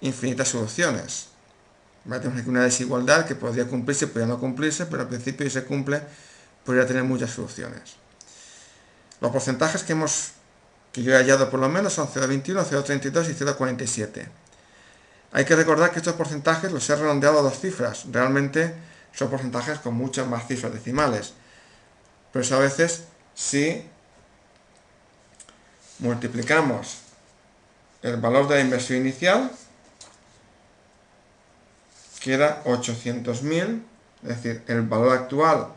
infinitas 0.00 0.48
soluciones. 0.48 1.28
Tenemos 2.04 2.40
aquí 2.40 2.48
una 2.48 2.62
desigualdad 2.62 3.26
que 3.26 3.34
podría 3.34 3.66
cumplirse, 3.66 4.06
podría 4.06 4.26
no 4.26 4.38
cumplirse, 4.38 4.86
pero 4.86 5.02
al 5.02 5.08
principio 5.08 5.44
si 5.46 5.50
se 5.50 5.64
cumple, 5.64 6.02
podría 6.64 6.86
tener 6.86 7.02
muchas 7.02 7.30
soluciones. 7.30 7.96
Los 9.20 9.32
porcentajes 9.32 9.82
que 9.82 9.92
hemos 9.92 10.32
que 10.92 11.02
yo 11.02 11.12
he 11.12 11.16
hallado 11.16 11.50
por 11.50 11.60
lo 11.60 11.68
menos 11.68 11.92
son 11.92 12.08
0,21, 12.08 12.64
0,32 12.64 13.28
y 13.28 13.34
0,47. 13.34 14.28
Hay 15.32 15.44
que 15.44 15.54
recordar 15.54 15.90
que 15.90 15.98
estos 15.98 16.14
porcentajes 16.14 16.72
los 16.72 16.88
he 16.88 16.96
redondeado 16.96 17.40
a 17.40 17.42
dos 17.42 17.60
cifras. 17.60 18.06
Realmente 18.10 18.74
son 19.12 19.28
porcentajes 19.28 19.78
con 19.80 19.92
muchas 19.92 20.26
más 20.26 20.46
cifras 20.46 20.72
decimales. 20.72 21.34
Pero 22.32 22.42
eso 22.42 22.56
a 22.56 22.60
veces 22.60 23.02
si 23.34 23.86
multiplicamos 25.98 27.00
el 28.06 28.16
valor 28.18 28.48
de 28.48 28.56
la 28.56 28.60
inversión 28.60 29.00
inicial, 29.00 29.50
que 32.20 32.34
era 32.34 32.62
800.000, 32.64 33.82
es 34.22 34.28
decir, 34.28 34.62
el 34.68 34.82
valor 34.82 35.12
actual 35.12 35.68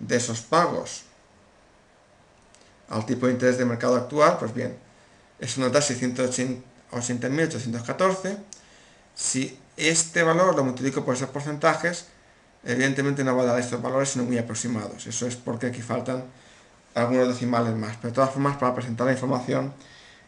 de 0.00 0.16
esos 0.16 0.40
pagos 0.40 1.04
al 2.88 3.06
tipo 3.06 3.26
de 3.26 3.32
interés 3.32 3.58
de 3.58 3.64
mercado 3.64 3.94
actual, 3.96 4.38
pues 4.38 4.52
bien, 4.52 4.76
eso 5.38 5.60
nos 5.60 5.70
da 5.72 5.78
680.814. 5.80 8.38
Si 9.14 9.56
este 9.76 10.24
valor 10.24 10.56
lo 10.56 10.64
multiplico 10.64 11.04
por 11.04 11.14
esos 11.14 11.28
porcentajes, 11.30 12.06
evidentemente 12.64 13.22
no 13.24 13.36
va 13.36 13.44
a 13.44 13.46
dar 13.46 13.60
estos 13.60 13.80
valores, 13.80 14.10
sino 14.10 14.24
muy 14.24 14.36
aproximados. 14.36 15.06
Eso 15.06 15.26
es 15.26 15.36
porque 15.36 15.68
aquí 15.68 15.80
faltan 15.80 16.24
algunos 16.94 17.28
decimales 17.28 17.74
más. 17.74 17.96
Pero 17.96 18.10
de 18.10 18.16
todas 18.16 18.30
formas, 18.30 18.58
para 18.58 18.74
presentar 18.74 19.06
la 19.06 19.14
información, 19.14 19.72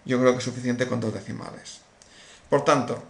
yo 0.04 0.20
creo 0.20 0.32
que 0.32 0.38
es 0.38 0.44
suficiente 0.44 0.86
con 0.86 1.00
dos 1.00 1.14
decimales. 1.14 1.80
Por 2.48 2.64
tanto, 2.64 3.02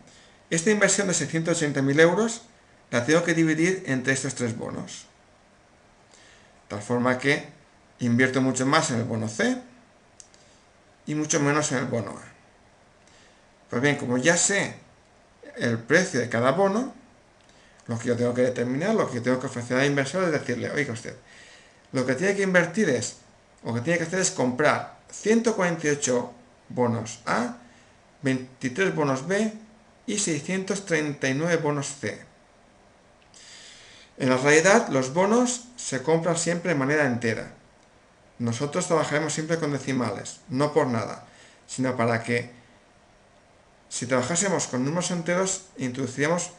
esta 0.51 0.71
inversión 0.71 1.09
de 1.09 1.15
680.000 1.15 2.01
euros 2.01 2.43
la 2.91 3.05
tengo 3.05 3.25
que 3.25 3.35
dividir 3.35 3.83
entre 3.87 4.13
estos 4.13 4.35
tres 4.35 4.57
bonos. 4.57 5.07
Tal 6.69 6.81
forma 6.81 7.19
que 7.19 7.49
invierto 8.01 8.41
mucho 8.41 8.67
más 8.67 8.91
en 8.91 8.99
el 8.99 9.05
bono 9.05 9.29
C 9.29 9.59
y 11.07 11.15
mucho 11.15 11.41
menos 11.41 11.73
en 11.73 11.79
el 11.79 11.87
bono 11.87 12.11
A. 12.11 12.23
Pues 13.71 13.83
bien, 13.83 13.97
como 13.97 14.19
ya 14.19 14.37
sé 14.37 14.77
el 15.57 15.79
precio 15.79 16.21
de 16.21 16.29
cada 16.29 16.53
bono, 16.53 16.95
lo 17.87 17.99
que 17.99 18.09
yo 18.09 18.17
tengo 18.17 18.33
que 18.33 18.43
determinar, 18.43 18.95
lo 18.95 19.09
que 19.09 19.17
yo 19.17 19.23
tengo 19.23 19.41
que 19.41 19.47
ofrecer 19.47 19.79
al 19.79 19.87
inversor 19.87 20.25
es 20.25 20.33
decirle, 20.33 20.71
oiga 20.71 20.93
usted, 20.93 21.15
lo 21.93 22.07
que 22.07 22.15
tiene 22.15 22.35
que 22.35 22.43
invertir 22.43 22.89
es, 22.89 23.17
o 23.63 23.75
que 23.75 23.81
tiene 23.81 23.99
que 23.99 24.05
hacer 24.05 24.21
es 24.21 24.31
comprar 24.31 24.99
148 25.11 26.33
bonos 26.69 27.21
A, 27.27 27.59
23 28.23 28.95
bonos 28.95 29.27
B 29.27 29.53
y 30.07 30.19
639 30.19 31.57
bonos 31.59 31.87
C. 32.01 32.25
En 34.17 34.31
la 34.31 34.37
realidad, 34.37 34.89
los 34.89 35.13
bonos 35.13 35.65
se 35.77 36.03
compran 36.03 36.37
siempre 36.37 36.73
de 36.73 36.79
manera 36.79 37.07
entera. 37.07 37.53
nosotros 38.39 38.87
trabajaremos 38.89 39.33
siempre 39.33 39.59
con 39.59 39.73
decimales, 39.73 40.41
no 40.49 40.73
por 40.73 40.89
nada, 40.89 41.25
sino 41.67 41.97
para 41.97 42.23
que 42.23 42.51
si 43.89 44.07
trabajásemos 44.07 44.67
con 44.67 44.85
números 44.85 45.13
enteros, 45.13 45.67
introduciríamos 45.77 46.51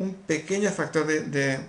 un 0.00 0.14
pequeño 0.14 0.70
factor 0.70 1.06
de, 1.06 1.20
de, 1.20 1.60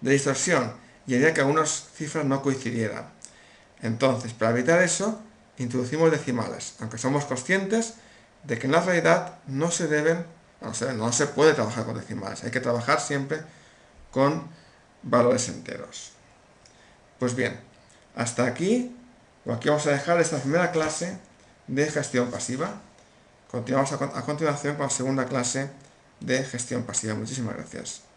distorsión 0.00 0.72
y 1.06 1.14
haría 1.14 1.32
que 1.32 1.40
algunas 1.40 1.88
cifras 1.94 2.24
no 2.24 2.42
coincidieran. 2.42 3.08
Entonces, 3.80 4.32
para 4.32 4.50
evitar 4.50 4.82
eso, 4.82 5.22
introducimos 5.62 6.10
decimales, 6.10 6.74
aunque 6.80 6.98
somos 6.98 7.24
conscientes 7.24 7.94
de 8.44 8.58
que 8.58 8.66
en 8.66 8.72
la 8.72 8.80
realidad 8.80 9.38
no 9.46 9.70
se 9.70 9.88
deben, 9.88 10.24
no 10.60 11.12
se, 11.12 11.26
puede 11.26 11.54
trabajar 11.54 11.84
con 11.84 11.96
decimales, 11.96 12.44
hay 12.44 12.50
que 12.50 12.60
trabajar 12.60 13.00
siempre 13.00 13.40
con 14.10 14.48
valores 15.02 15.48
enteros. 15.48 16.12
Pues 17.18 17.34
bien, 17.34 17.60
hasta 18.14 18.44
aquí, 18.44 18.94
aquí 19.50 19.68
vamos 19.68 19.86
a 19.86 19.90
dejar 19.90 20.20
esta 20.20 20.38
primera 20.38 20.70
clase 20.70 21.18
de 21.66 21.86
gestión 21.90 22.30
pasiva. 22.30 22.80
Continuamos 23.50 23.92
a 23.92 24.22
continuación 24.22 24.76
con 24.76 24.86
la 24.86 24.90
segunda 24.90 25.26
clase 25.26 25.70
de 26.20 26.44
gestión 26.44 26.82
pasiva. 26.84 27.14
Muchísimas 27.14 27.56
gracias. 27.56 28.07